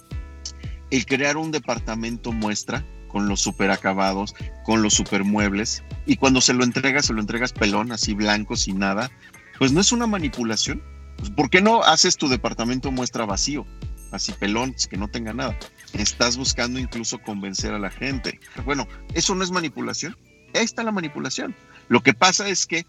El 0.91 1.07
crear 1.07 1.37
un 1.37 1.53
departamento 1.53 2.33
muestra 2.33 2.85
con 3.09 3.29
los 3.29 3.41
superacabados, 3.41 4.35
con 4.65 4.83
los 4.83 4.95
supermuebles, 4.95 5.83
y 6.07 6.17
cuando 6.17 6.41
se 6.41 6.55
lo 6.55 6.65
entregas, 6.65 7.07
se 7.07 7.13
lo 7.13 7.21
entregas 7.21 7.53
pelón, 7.53 7.93
así 7.93 8.15
blanco, 8.15 8.57
sin 8.57 8.79
nada, 8.79 9.11
pues 9.59 9.73
no 9.73 9.81
es 9.81 9.93
una 9.93 10.07
manipulación. 10.07 10.83
Pues, 11.17 11.31
¿Por 11.31 11.51
qué 11.51 11.61
no 11.61 11.83
haces 11.83 12.17
tu 12.17 12.29
departamento 12.29 12.91
muestra 12.91 13.25
vacío? 13.27 13.67
Así 14.11 14.33
pelón, 14.33 14.75
que 14.89 14.97
no 14.97 15.09
tenga 15.09 15.33
nada. 15.33 15.59
Estás 15.93 16.37
buscando 16.37 16.79
incluso 16.79 17.21
convencer 17.21 17.73
a 17.73 17.79
la 17.79 17.91
gente. 17.91 18.41
Bueno, 18.65 18.87
¿eso 19.15 19.35
no 19.35 19.45
es 19.45 19.51
manipulación? 19.51 20.17
Ahí 20.55 20.65
está 20.65 20.83
la 20.83 20.93
manipulación. 20.93 21.55
Lo 21.89 22.03
que 22.03 22.15
pasa 22.15 22.49
es 22.49 22.67
que 22.67 22.87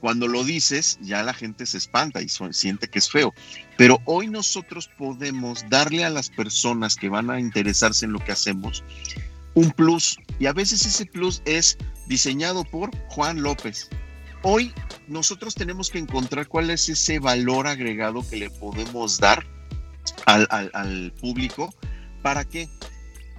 cuando 0.00 0.26
lo 0.26 0.42
dices, 0.42 0.98
ya 1.00 1.22
la 1.22 1.32
gente 1.32 1.64
se 1.64 1.78
espanta 1.78 2.20
y 2.20 2.28
siente 2.28 2.88
que 2.88 2.98
es 2.98 3.08
feo. 3.08 3.32
Pero 3.76 4.00
hoy 4.04 4.26
nosotros 4.26 4.90
podemos 4.98 5.64
darle 5.70 6.04
a 6.04 6.10
las 6.10 6.28
personas 6.28 6.96
que 6.96 7.08
van 7.08 7.30
a 7.30 7.38
interesarse 7.38 8.04
en 8.04 8.12
lo 8.12 8.18
que 8.18 8.32
hacemos 8.32 8.82
un 9.54 9.70
plus. 9.70 10.18
Y 10.38 10.46
a 10.46 10.52
veces 10.52 10.84
ese 10.86 11.06
plus 11.06 11.40
es 11.44 11.78
diseñado 12.08 12.64
por 12.64 12.90
Juan 13.08 13.42
López. 13.42 13.88
Hoy 14.42 14.72
nosotros 15.06 15.54
tenemos 15.54 15.88
que 15.88 16.00
encontrar 16.00 16.48
cuál 16.48 16.70
es 16.70 16.88
ese 16.88 17.20
valor 17.20 17.68
agregado 17.68 18.28
que 18.28 18.36
le 18.36 18.50
podemos 18.50 19.18
dar 19.18 19.46
al, 20.26 21.12
público. 21.20 21.74
¿Para 22.22 22.44
qué? 22.44 22.68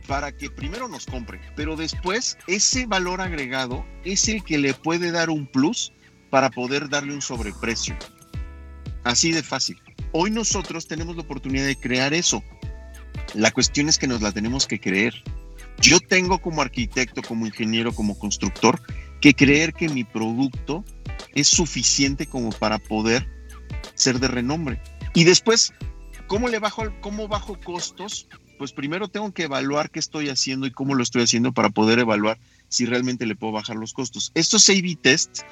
Para 0.07 0.31
que 0.35 0.49
primero 0.49 0.87
nos 0.87 1.05
compre, 1.05 1.39
pero 1.55 1.75
después 1.75 2.37
ese 2.47 2.85
valor 2.85 3.21
agregado 3.21 3.85
es 4.03 4.27
el 4.27 4.43
que 4.43 4.57
le 4.57 4.73
puede 4.73 5.11
dar 5.11 5.29
un 5.29 5.47
plus 5.47 5.93
para 6.29 6.49
poder 6.49 6.89
darle 6.89 7.13
un 7.13 7.21
sobreprecio. 7.21 7.95
Así 9.03 9.31
de 9.31 9.43
fácil. 9.43 9.79
Hoy 10.11 10.31
nosotros 10.31 10.87
tenemos 10.87 11.15
la 11.15 11.21
oportunidad 11.21 11.65
de 11.65 11.75
crear 11.75 12.13
eso. 12.13 12.43
La 13.33 13.51
cuestión 13.51 13.89
es 13.89 13.97
que 13.97 14.07
nos 14.07 14.21
la 14.21 14.31
tenemos 14.31 14.67
que 14.67 14.79
creer. 14.79 15.13
Yo 15.81 15.99
tengo 15.99 16.39
como 16.39 16.61
arquitecto, 16.61 17.21
como 17.21 17.45
ingeniero, 17.45 17.93
como 17.93 18.17
constructor, 18.17 18.81
que 19.21 19.33
creer 19.33 19.73
que 19.73 19.89
mi 19.89 20.03
producto 20.03 20.83
es 21.33 21.47
suficiente 21.47 22.25
como 22.25 22.51
para 22.51 22.77
poder 22.77 23.27
ser 23.95 24.19
de 24.19 24.27
renombre. 24.27 24.81
Y 25.13 25.23
después 25.23 25.73
¿Cómo 26.27 26.47
le 26.47 26.59
bajo, 26.59 26.83
cómo 27.01 27.27
bajo 27.27 27.59
costos? 27.59 28.27
Pues 28.57 28.71
primero 28.71 29.07
tengo 29.07 29.31
que 29.33 29.43
evaluar 29.43 29.89
qué 29.89 29.99
estoy 29.99 30.29
haciendo 30.29 30.65
y 30.65 30.71
cómo 30.71 30.95
lo 30.95 31.03
estoy 31.03 31.23
haciendo 31.23 31.51
para 31.51 31.69
poder 31.69 31.99
evaluar 31.99 32.39
si 32.69 32.85
realmente 32.85 33.25
le 33.25 33.35
puedo 33.35 33.53
bajar 33.53 33.75
los 33.75 33.93
costos. 33.93 34.31
Estos 34.35 34.69
A-B 34.69 34.97
tests 35.01 35.45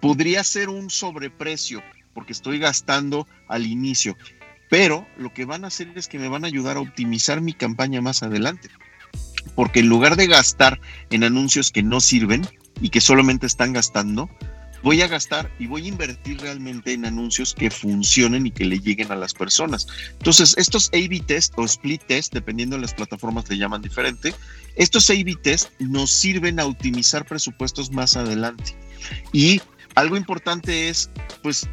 podría 0.00 0.44
ser 0.44 0.68
un 0.68 0.90
sobreprecio 0.90 1.82
porque 2.14 2.32
estoy 2.32 2.58
gastando 2.58 3.26
al 3.48 3.66
inicio, 3.66 4.16
pero 4.70 5.06
lo 5.16 5.32
que 5.32 5.44
van 5.44 5.64
a 5.64 5.68
hacer 5.68 5.92
es 5.96 6.08
que 6.08 6.18
me 6.18 6.28
van 6.28 6.44
a 6.44 6.48
ayudar 6.48 6.76
a 6.76 6.80
optimizar 6.80 7.40
mi 7.40 7.52
campaña 7.52 8.00
más 8.00 8.22
adelante. 8.22 8.68
Porque 9.54 9.80
en 9.80 9.88
lugar 9.88 10.16
de 10.16 10.26
gastar 10.26 10.80
en 11.10 11.24
anuncios 11.24 11.72
que 11.72 11.82
no 11.82 12.00
sirven 12.00 12.46
y 12.80 12.90
que 12.90 13.00
solamente 13.00 13.46
están 13.46 13.72
gastando, 13.72 14.30
voy 14.82 15.02
a 15.02 15.08
gastar 15.08 15.50
y 15.58 15.66
voy 15.66 15.84
a 15.84 15.88
invertir 15.88 16.40
realmente 16.40 16.92
en 16.92 17.04
anuncios 17.04 17.54
que 17.54 17.70
funcionen 17.70 18.46
y 18.46 18.50
que 18.50 18.64
le 18.64 18.78
lleguen 18.78 19.10
a 19.12 19.16
las 19.16 19.34
personas. 19.34 19.86
Entonces, 20.12 20.54
estos 20.56 20.88
A-B 20.92 21.22
test 21.26 21.52
o 21.56 21.64
split 21.64 22.02
test, 22.06 22.32
dependiendo 22.32 22.76
de 22.76 22.82
las 22.82 22.94
plataformas 22.94 23.48
le 23.48 23.58
llaman 23.58 23.82
diferente, 23.82 24.34
estos 24.76 25.10
A-B 25.10 25.36
test 25.42 25.70
nos 25.80 26.10
sirven 26.10 26.60
a 26.60 26.66
optimizar 26.66 27.26
presupuestos 27.26 27.90
más 27.90 28.16
adelante. 28.16 28.76
Y 29.32 29.60
algo 29.94 30.16
importante 30.16 30.88
es, 30.88 31.10
pues, 31.42 31.68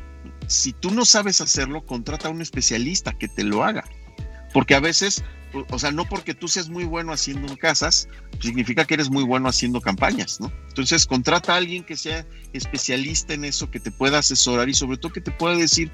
si 0.48 0.74
tú 0.74 0.91
no 0.91 1.06
sabes 1.06 1.41
hacerlo, 1.41 1.86
contrata 1.86 2.28
a 2.28 2.32
un 2.32 2.41
especialista 2.41 3.13
que 3.13 3.28
te 3.28 3.44
lo 3.44 3.63
haga. 3.63 3.84
Porque 4.54 4.76
a 4.76 4.80
veces 4.80 5.24
o 5.70 5.80
sea, 5.80 5.91
no 5.91 6.06
porque 6.06 6.34
tú 6.34 6.48
seas 6.48 6.70
muy 6.70 6.84
bueno 6.84 7.13
haciendo 7.13 7.56
casas, 7.58 8.08
significa 8.39 8.86
que 8.86 8.96
eres 8.96 9.10
muy 9.10 9.24
bueno 9.24 9.48
haciendo 9.48 9.82
campañas, 9.82 10.39
¿no? 10.39 10.52
Entonces, 10.68 11.06
contrata 11.06 11.54
a 11.54 11.58
alguien 11.58 11.84
que 11.84 11.96
sea 11.96 12.26
especialista 12.54 13.34
en 13.34 13.46
eso, 13.46 13.72
que 13.72 13.80
te 13.80 13.91
pueda 13.91 14.20
asesorar 14.20 14.70
y 14.70 14.74
sobre 14.74 14.98
todo 14.98 15.13
que 15.13 15.22
te 15.22 15.32
pueda 15.32 15.56
decir 15.56 15.91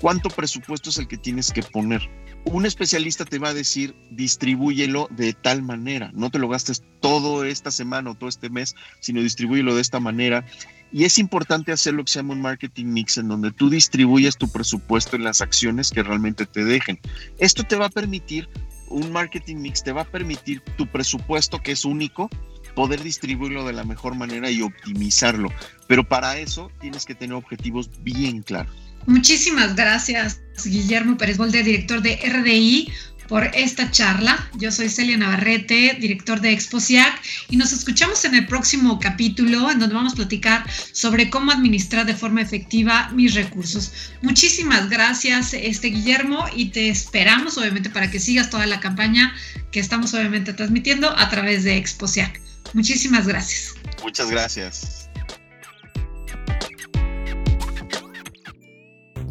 cuánto 0.00 0.28
presupuesto 0.28 0.90
es 0.90 0.98
el 0.98 1.08
que 1.08 1.16
tienes 1.16 1.52
que 1.52 1.62
poner. 1.62 2.02
Un 2.46 2.66
especialista 2.66 3.24
te 3.24 3.38
va 3.38 3.48
a 3.48 3.54
decir, 3.54 3.94
distribúyelo 4.10 5.08
de 5.10 5.32
tal 5.32 5.62
manera, 5.62 6.10
no 6.14 6.30
te 6.30 6.38
lo 6.38 6.48
gastes 6.48 6.82
todo 7.00 7.44
esta 7.44 7.70
semana 7.70 8.10
o 8.10 8.14
todo 8.14 8.28
este 8.28 8.50
mes, 8.50 8.74
sino 9.00 9.22
distribúyelo 9.22 9.74
de 9.74 9.80
esta 9.80 9.98
manera. 9.98 10.44
Y 10.92 11.04
es 11.04 11.18
importante 11.18 11.72
hacer 11.72 11.94
lo 11.94 12.04
que 12.04 12.12
se 12.12 12.18
llama 12.18 12.34
un 12.34 12.42
marketing 12.42 12.86
mix, 12.86 13.16
en 13.18 13.28
donde 13.28 13.50
tú 13.50 13.70
distribuyes 13.70 14.36
tu 14.36 14.48
presupuesto 14.48 15.16
en 15.16 15.24
las 15.24 15.40
acciones 15.40 15.90
que 15.90 16.02
realmente 16.02 16.44
te 16.44 16.64
dejen. 16.64 17.00
Esto 17.38 17.64
te 17.64 17.76
va 17.76 17.86
a 17.86 17.90
permitir 17.90 18.48
un 18.88 19.12
marketing 19.12 19.56
mix 19.56 19.82
te 19.82 19.92
va 19.92 20.02
a 20.02 20.04
permitir 20.04 20.60
tu 20.76 20.86
presupuesto, 20.86 21.62
que 21.62 21.72
es 21.72 21.84
único, 21.84 22.28
poder 22.74 23.02
distribuirlo 23.02 23.64
de 23.64 23.72
la 23.72 23.84
mejor 23.84 24.14
manera 24.14 24.50
y 24.50 24.62
optimizarlo. 24.62 25.50
Pero 25.86 26.04
para 26.04 26.38
eso 26.38 26.70
tienes 26.80 27.04
que 27.04 27.14
tener 27.14 27.34
objetivos 27.34 27.90
bien 28.02 28.42
claros. 28.42 28.74
Muchísimas 29.06 29.76
gracias, 29.76 30.40
Guillermo 30.64 31.18
Pérez 31.18 31.36
Bolde, 31.36 31.62
director 31.62 32.00
de 32.00 32.16
RDI 32.16 32.90
por 33.28 33.44
esta 33.54 33.90
charla. 33.90 34.48
Yo 34.54 34.70
soy 34.70 34.88
Celia 34.88 35.16
Navarrete, 35.16 35.96
director 36.00 36.40
de 36.40 36.52
Exposiac, 36.52 37.20
y 37.50 37.56
nos 37.56 37.72
escuchamos 37.72 38.24
en 38.24 38.34
el 38.34 38.46
próximo 38.46 38.98
capítulo 38.98 39.70
en 39.70 39.78
donde 39.78 39.94
vamos 39.94 40.14
a 40.14 40.16
platicar 40.16 40.64
sobre 40.92 41.30
cómo 41.30 41.52
administrar 41.52 42.06
de 42.06 42.14
forma 42.14 42.42
efectiva 42.42 43.10
mis 43.12 43.34
recursos. 43.34 43.92
Muchísimas 44.22 44.88
gracias, 44.88 45.54
este 45.54 45.88
Guillermo, 45.88 46.44
y 46.54 46.66
te 46.66 46.88
esperamos 46.88 47.58
obviamente 47.58 47.90
para 47.90 48.10
que 48.10 48.20
sigas 48.20 48.50
toda 48.50 48.66
la 48.66 48.80
campaña 48.80 49.34
que 49.70 49.80
estamos 49.80 50.14
obviamente 50.14 50.52
transmitiendo 50.52 51.10
a 51.16 51.28
través 51.28 51.64
de 51.64 51.76
Exposiac. 51.76 52.40
Muchísimas 52.72 53.26
gracias. 53.26 53.74
Muchas 54.02 54.30
gracias. 54.30 55.03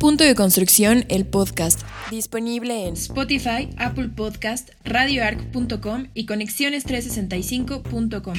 Punto 0.03 0.25
de 0.25 0.35
Construcción, 0.35 1.05
el 1.07 1.25
podcast, 1.25 1.79
disponible 2.11 2.87
en 2.87 2.95
Spotify, 2.95 3.69
Apple 3.77 4.09
Podcast, 4.09 4.71
radioarc.com 4.83 6.07
y 6.13 6.25
conexiones365.com. 6.25 8.33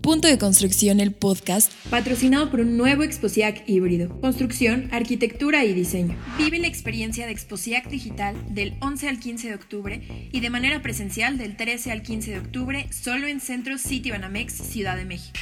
Punto 0.00 0.28
de 0.28 0.38
Construcción, 0.38 1.00
el 1.00 1.12
podcast, 1.12 1.72
patrocinado 1.90 2.52
por 2.52 2.60
un 2.60 2.76
nuevo 2.76 3.02
Exposiac 3.02 3.68
híbrido, 3.68 4.20
construcción, 4.20 4.88
arquitectura 4.92 5.64
y 5.64 5.74
diseño. 5.74 6.16
Vive 6.38 6.60
la 6.60 6.68
experiencia 6.68 7.26
de 7.26 7.32
Exposiac 7.32 7.88
Digital 7.88 8.36
del 8.54 8.76
11 8.80 9.08
al 9.08 9.18
15 9.18 9.48
de 9.48 9.54
octubre 9.56 10.28
y 10.30 10.38
de 10.38 10.50
manera 10.50 10.82
presencial 10.82 11.36
del 11.36 11.56
13 11.56 11.90
al 11.90 12.02
15 12.02 12.30
de 12.30 12.38
octubre 12.38 12.86
solo 12.92 13.26
en 13.26 13.40
Centro 13.40 13.76
City 13.76 14.12
Banamex, 14.12 14.52
Ciudad 14.52 14.96
de 14.96 15.04
México. 15.04 15.36